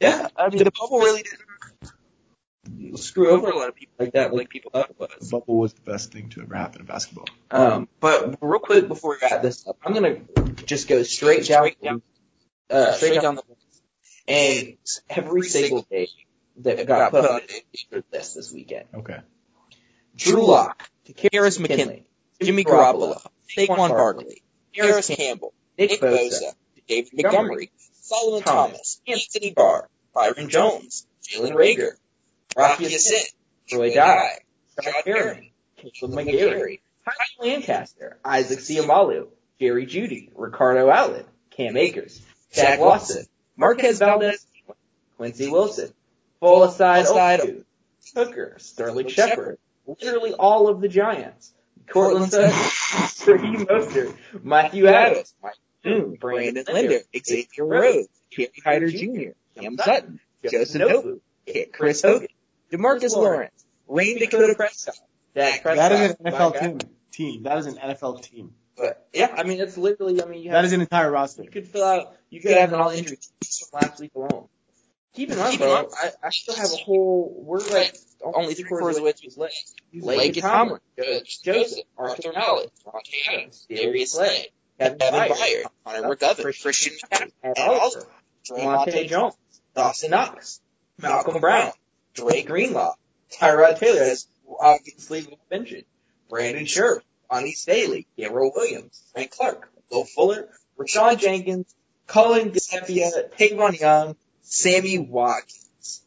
Yeah, 0.00 0.28
I 0.36 0.48
mean, 0.48 0.64
the 0.64 0.70
bubble 0.70 1.00
really 1.00 1.22
didn't 1.22 2.98
screw 2.98 3.30
over 3.30 3.50
a 3.50 3.56
lot 3.56 3.68
of 3.68 3.74
people 3.74 3.94
like 3.98 4.12
that, 4.12 4.34
like 4.34 4.48
people 4.48 4.70
thought 4.70 4.90
it 4.90 4.96
was. 4.98 5.30
Bubble 5.30 5.58
was 5.58 5.72
the 5.72 5.80
best 5.80 6.12
thing 6.12 6.28
to 6.30 6.42
ever 6.42 6.54
happen 6.54 6.80
in 6.80 6.86
basketball. 6.86 7.26
Um, 7.50 7.88
but 8.00 8.38
real 8.40 8.60
quick 8.60 8.88
before 8.88 9.12
we 9.12 9.16
wrap 9.28 9.42
this 9.42 9.66
up, 9.66 9.78
I'm 9.84 9.92
gonna 9.92 10.20
just 10.66 10.88
go 10.88 11.02
straight 11.02 11.46
down, 11.46 12.02
uh, 12.70 12.92
straight 12.92 13.20
down 13.20 13.36
the 13.36 13.42
list. 13.48 13.82
And 14.28 14.76
every 15.10 15.42
single 15.42 15.82
day 15.90 16.08
that 16.58 16.86
got 16.86 17.10
put 17.10 17.24
on 17.24 17.40
the 17.46 17.62
injured 17.72 18.04
list 18.12 18.34
this 18.34 18.52
weekend. 18.52 18.86
Okay. 18.94 19.20
Drew 20.16 20.46
Lock, 20.46 20.88
Karis 21.08 21.58
McKinley, 21.58 22.06
Jimmy 22.42 22.64
Garoppolo, 22.64 23.24
Saquon 23.48 23.88
Barkley, 23.88 24.42
Parris 24.74 25.08
Campbell, 25.08 25.54
Nick 25.78 26.00
Bosa, 26.00 26.52
David 26.86 27.12
Montgomery, 27.14 27.70
Solomon 27.94 28.42
Thomas, 28.42 29.00
Anthony 29.06 29.52
Barr, 29.52 29.88
Byron 30.14 30.48
Jones, 30.48 31.06
Jalen 31.22 31.52
Reagor, 31.52 31.92
Rocky 32.56 32.86
Ascent, 32.86 33.32
Troy 33.68 33.94
Dye, 33.94 34.38
Josh 34.82 34.92
Perriman, 35.06 35.50
Caleb 35.76 36.14
McGarry, 36.16 36.80
Tyler 37.04 37.50
Lancaster, 37.50 38.18
Isaac 38.24 38.58
Seumalo, 38.58 39.28
Jerry 39.58 39.86
Jeudy, 39.86 40.30
Ricardo 40.34 40.90
Allen, 40.90 41.24
Cam 41.50 41.76
Akers, 41.76 42.20
Zach 42.54 42.78
Watson, 42.78 43.24
Marquez 43.56 43.98
Valdez, 43.98 44.46
Quincy 45.16 45.48
Wilson, 45.48 45.92
full 46.42 46.64
aside 46.64 47.06
Oku, 47.06 47.62
Hooker, 48.14 48.56
Sterling 48.58 49.08
Shepard, 49.08 49.58
literally 49.86 50.34
all 50.34 50.68
of 50.68 50.80
the 50.80 50.88
Giants. 50.88 51.52
Courtland 51.88 52.30
Sutton, 52.32 53.34
Raheem 53.34 53.66
Mostert, 53.66 54.16
Matthew 54.42 54.86
Adams, 54.86 55.34
Mike 55.42 55.54
Boone, 55.82 56.16
Brandon 56.20 56.64
Linder, 56.72 57.00
Xavier 57.16 57.64
Rhodes, 57.64 58.08
Kerry 58.30 58.50
Hyder 58.64 58.88
Jr., 58.88 59.30
Cam 59.60 59.76
Sutton, 59.78 60.20
Joseph 60.48 60.82
Nofu, 60.82 61.20
Chris 61.72 62.02
Hogan, 62.02 62.28
Demarcus 62.72 63.12
Lawrence, 63.12 63.64
Rain 63.88 64.18
Dakota 64.18 64.54
Prescott, 64.56 64.96
Dak 65.34 65.62
Prescott. 65.62 65.90
That 65.90 65.92
is 65.92 66.10
an 66.10 66.32
NFL 66.32 66.60
team. 66.60 66.78
Team. 67.10 67.42
That 67.42 67.58
is 67.58 67.66
an 67.66 67.74
NFL 67.76 68.22
team. 68.22 68.54
But 68.76 69.06
yeah, 69.12 69.34
I 69.36 69.42
mean, 69.42 69.60
it's 69.60 69.76
literally, 69.76 70.22
I 70.22 70.24
mean, 70.24 70.42
you 70.42 70.50
have, 70.50 70.64
is 70.64 70.72
an 70.72 70.80
entire 70.80 71.10
roster. 71.10 71.42
you 71.42 71.50
could 71.50 71.66
fill 71.66 71.84
out, 71.84 72.16
you 72.30 72.40
could 72.40 72.52
have 72.52 72.72
an 72.72 72.80
all 72.80 72.90
injury 72.90 73.18
team 73.18 73.68
from 73.70 73.80
last 73.80 74.00
week 74.00 74.12
alone. 74.14 74.48
Keep 75.14 75.30
in 75.30 75.38
mind, 75.38 75.58
bro, 75.58 75.90
I, 76.02 76.10
I 76.22 76.30
still 76.30 76.54
have 76.54 76.72
a 76.72 76.76
whole, 76.76 77.34
we're 77.44 77.58
like 77.58 77.94
only 78.22 78.54
three 78.54 78.64
quarters 78.64 78.96
of 78.96 79.02
through 79.02 79.12
this 79.28 79.36
list. 79.36 79.80
Lake 79.92 80.40
Tomlin, 80.40 80.80
Judge 80.98 81.42
Joseph, 81.42 81.84
Arthur 81.98 82.32
Mallett, 82.32 82.72
Ronte 82.86 83.16
Adams, 83.28 83.66
Darius 83.68 84.12
Slay, 84.12 84.46
Kevin 84.78 84.98
Byard, 84.98 85.64
Hunter 85.84 86.08
McGovern, 86.08 86.62
Christian 86.62 86.94
McCaffrey, 86.94 87.32
Ed 87.42 87.58
Oliver, 87.58 88.06
Monte 88.50 89.06
Jones, 89.08 89.34
Dawson 89.74 90.10
Knox, 90.10 90.60
Malcolm 90.98 91.40
Brown, 91.40 91.72
Dre 92.14 92.42
Greenlaw, 92.42 92.94
Tyrod 93.32 93.78
Taylor, 93.78 94.02
as 94.02 94.26
obviously 94.60 95.26
mentioned, 95.50 95.84
Brandon 96.30 96.64
Scherff, 96.64 97.02
Bonnie 97.28 97.52
Staley, 97.52 98.06
Gabriel 98.16 98.52
Williams, 98.54 99.02
Frank 99.12 99.30
Clark, 99.30 99.70
Will 99.90 100.04
Fuller, 100.04 100.48
Rashawn 100.78 101.18
Jenkins, 101.18 101.74
Colin 102.06 102.48
Gillespie, 102.50 103.04
Tavon 103.38 103.78
Young, 103.78 104.16
Sammy 104.52 104.98
Watkins. 104.98 106.02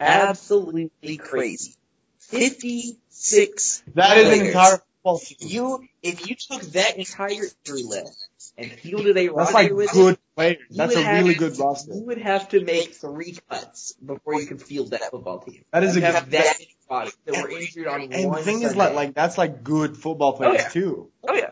Absolutely 0.00 1.16
crazy. 1.18 1.76
56 2.18 3.82
That 3.94 4.18
is 4.18 4.24
an 4.24 4.30
players. 4.30 4.46
entire 4.48 4.78
football 4.78 5.18
team. 5.20 5.36
You, 5.40 5.84
if 6.02 6.28
you 6.28 6.34
took 6.34 6.62
that 6.72 6.96
entire 6.98 7.30
injury 7.64 7.82
list 7.84 8.16
and 8.58 8.72
fielded 8.72 9.16
a 9.16 9.26
That's 9.26 9.36
roster 9.36 9.54
like 9.54 9.72
with 9.72 9.92
good 9.92 10.14
it, 10.14 10.20
players. 10.34 10.58
That's 10.70 10.94
a 10.94 10.98
would 10.98 11.06
have- 11.06 11.22
really 11.22 11.34
good 11.36 11.58
roster. 11.58 11.94
you 11.94 12.00
would 12.06 12.18
have 12.18 12.48
to 12.48 12.64
make 12.64 12.94
three 12.94 13.36
cuts 13.48 13.92
before 14.04 14.40
you 14.40 14.46
could 14.46 14.60
field 14.60 14.90
that 14.90 15.10
football 15.12 15.38
team. 15.40 15.64
That 15.72 15.84
is 15.84 15.94
You 15.96 16.02
a 16.02 16.06
have 16.06 16.30
that 16.30 16.56
many 16.58 16.76
bodies 16.88 17.16
that 17.24 17.40
were 17.40 17.50
injured 17.50 17.86
on 17.86 18.12
And 18.12 18.30
one 18.30 18.38
the 18.40 18.44
thing 18.44 18.62
is, 18.62 18.74
like, 18.74 18.94
like 18.94 19.14
that's 19.14 19.38
like 19.38 19.62
good 19.62 19.96
football 19.96 20.32
oh, 20.34 20.36
players 20.38 20.60
yeah. 20.62 20.68
too. 20.70 21.10
Oh 21.28 21.34
yeah. 21.34 21.50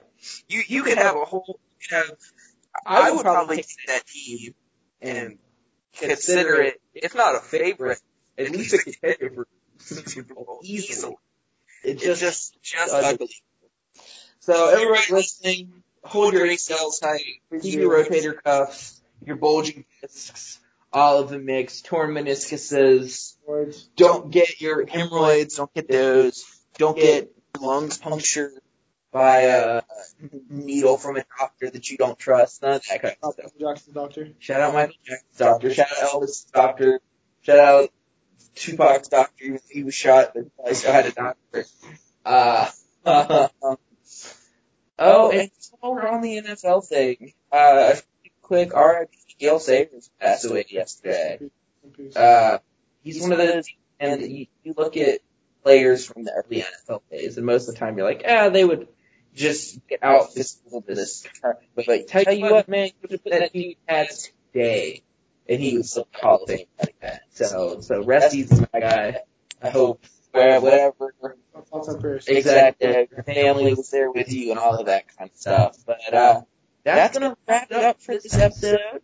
You 0.48 0.62
you 0.66 0.82
could 0.82 0.98
have 0.98 1.14
a 1.14 1.24
whole 1.24 1.60
you 1.80 1.86
could 1.88 1.96
have 2.08 2.16
I 2.84 3.12
would 3.12 3.22
probably 3.22 3.56
take 3.58 3.86
that 3.86 4.04
team 4.06 4.54
and 5.00 5.38
consider 5.96 6.62
it 6.62 6.80
if 6.94 7.14
not 7.14 7.34
a 7.34 7.40
favorite, 7.40 8.00
at 8.38 8.50
least 8.50 8.74
a 8.74 8.78
contender 8.78 9.30
for 9.30 9.46
Super 9.78 10.34
Bowl 10.34 10.60
easily. 10.62 11.16
It's 11.84 12.02
just 12.02 12.20
just, 12.20 12.62
just 12.62 12.94
ugly. 12.94 13.30
So 14.40 14.68
everybody 14.68 15.12
listening, 15.12 15.82
hold 16.04 16.34
your 16.34 16.46
ACLs 16.46 17.00
tight, 17.00 17.22
keep 17.60 17.74
your 17.74 17.92
rotator 17.92 18.40
cuffs, 18.42 19.00
your 19.24 19.36
bulging 19.36 19.84
discs, 20.00 20.60
all 20.92 21.20
of 21.20 21.30
the 21.30 21.38
mix, 21.38 21.80
torn 21.80 22.10
meniscuses, 22.10 23.36
don't 23.96 24.30
get 24.30 24.60
your 24.60 24.86
hemorrhoids, 24.86 25.56
don't 25.56 25.72
get 25.74 25.88
those, 25.88 26.44
don't 26.76 26.96
get 26.96 27.30
your 27.54 27.64
lungs 27.68 27.98
punctured 27.98 28.52
by 29.12 29.40
a 29.40 29.82
needle 30.48 30.96
from 30.96 31.16
a 31.16 31.24
doctor 31.38 31.70
that 31.70 31.90
you 31.90 31.98
don't 31.98 32.18
trust, 32.18 32.62
none 32.62 32.72
of 32.72 32.82
that 32.88 33.02
kind 33.02 33.14
of 33.22 33.34
stuff. 33.34 33.52
Jackson 33.60 33.92
doctor. 33.92 34.28
Shout 34.38 34.60
out 34.60 34.74
Michael 34.74 34.94
Jackson's 35.04 35.38
doctor, 35.38 35.74
shout 35.74 35.88
out 35.90 36.10
Elvis' 36.10 36.50
doctor, 36.50 37.00
shout 37.42 37.58
out 37.58 37.90
Tupac's 38.54 39.08
doctor, 39.08 39.44
even 39.44 39.60
he 39.70 39.84
was 39.84 39.94
shot, 39.94 40.32
but 40.34 40.46
I 40.66 40.72
still 40.72 40.92
had 40.92 41.06
a 41.06 41.12
doctor. 41.12 41.64
Uh, 42.24 42.70
oh, 44.98 45.30
and 45.30 45.50
while 45.80 45.94
we're 45.94 46.08
on 46.08 46.22
the 46.22 46.40
NFL 46.40 46.86
thing, 46.86 47.34
uh, 47.50 47.94
quick 48.40 48.72
RIP 48.74 49.10
Gale 49.38 49.58
Sayers 49.58 50.10
passed 50.20 50.44
away 50.46 50.64
yesterday. 50.70 51.38
Uh, 52.16 52.58
he's 53.02 53.20
one 53.20 53.32
of 53.32 53.38
those, 53.38 53.66
and 54.00 54.22
you, 54.22 54.46
you 54.62 54.74
look 54.76 54.96
at 54.96 55.20
players 55.62 56.06
from 56.06 56.24
the 56.24 56.32
early 56.32 56.64
NFL 56.88 57.02
days, 57.10 57.36
and 57.36 57.46
most 57.46 57.68
of 57.68 57.74
the 57.74 57.78
time 57.80 57.98
you're 57.98 58.06
like, 58.06 58.22
ah, 58.26 58.48
they 58.48 58.64
would 58.64 58.88
just 59.34 59.86
get 59.88 60.00
out 60.02 60.34
this 60.34 60.58
this. 60.86 61.26
But 61.74 61.88
like, 61.88 62.06
tell 62.06 62.32
you 62.32 62.50
what, 62.50 62.68
man, 62.68 62.90
you 63.02 63.08
could 63.08 63.22
put 63.22 63.32
that 63.32 63.52
dude 63.52 63.76
had 63.88 64.08
today, 64.52 65.02
and 65.48 65.60
he 65.60 65.78
was 65.78 65.90
still 65.90 66.08
Hall 66.12 66.44
like 66.48 66.68
that. 67.00 67.22
So, 67.30 67.80
so 67.80 68.02
rest 68.02 68.34
easy, 68.34 68.66
my 68.72 68.80
guy. 68.80 69.20
I 69.62 69.70
hope 69.70 70.04
whatever 70.32 71.14
exactly 72.26 73.06
your 73.10 73.22
family 73.22 73.74
was 73.74 73.90
there 73.90 74.10
with 74.10 74.32
you 74.32 74.50
and 74.50 74.58
all 74.58 74.76
of 74.76 74.86
that 74.86 75.16
kind 75.16 75.30
of 75.30 75.36
stuff. 75.36 75.76
But 75.86 76.12
uh, 76.12 76.42
that's 76.84 77.18
gonna 77.18 77.36
wrap 77.46 77.70
it 77.70 77.84
up 77.84 78.00
for 78.00 78.14
this 78.14 78.34
episode. 78.34 79.02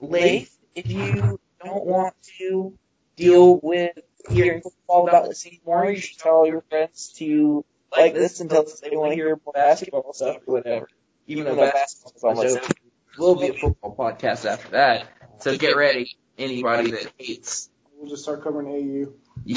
Leif, 0.00 0.50
if 0.74 0.90
you 0.90 1.38
don't 1.62 1.84
want 1.84 2.14
to 2.38 2.76
deal 3.16 3.60
with 3.62 3.98
hearing 4.30 4.62
football 4.62 5.08
about 5.08 5.28
this 5.28 5.46
anymore, 5.46 5.90
you 5.90 6.00
should 6.00 6.18
tell 6.18 6.46
your 6.46 6.62
friends 6.62 7.12
to 7.18 7.64
like 7.96 8.14
this 8.14 8.40
and 8.40 8.50
tell 8.50 8.62
us 8.62 8.80
if 8.82 8.90
they 8.90 8.96
want 8.96 9.12
to 9.12 9.16
hear 9.16 9.38
more 9.44 9.52
basketball 9.52 10.12
stuff 10.12 10.38
or 10.46 10.54
whatever. 10.54 10.88
Even 11.26 11.44
though 11.44 11.56
basketball 11.56 12.12
is 12.16 12.38
almost 12.38 12.56
over, 12.58 12.74
will 13.18 13.36
be 13.36 13.48
a 13.48 13.54
football 13.54 13.94
podcast 13.96 14.44
after 14.46 14.70
that. 14.70 15.06
So 15.40 15.56
get 15.56 15.76
ready, 15.76 16.16
anybody 16.38 16.90
that 16.92 17.12
hates. 17.18 17.70
We'll 17.96 18.10
just 18.10 18.22
start 18.22 18.42
covering 18.42 18.66
AU. 18.68 19.12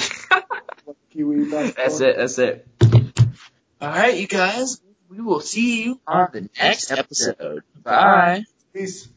that's 1.76 2.00
it. 2.02 2.18
That's 2.18 2.40
it. 2.40 2.68
All 3.82 3.90
right, 3.90 4.18
you 4.18 4.28
guys. 4.28 4.82
We 5.10 5.22
will 5.22 5.42
see 5.42 5.84
you 5.84 6.00
on 6.08 6.30
the 6.34 6.50
next 6.60 6.92
episode. 6.92 7.64
Bye. 7.84 8.46
Peace. 8.74 9.08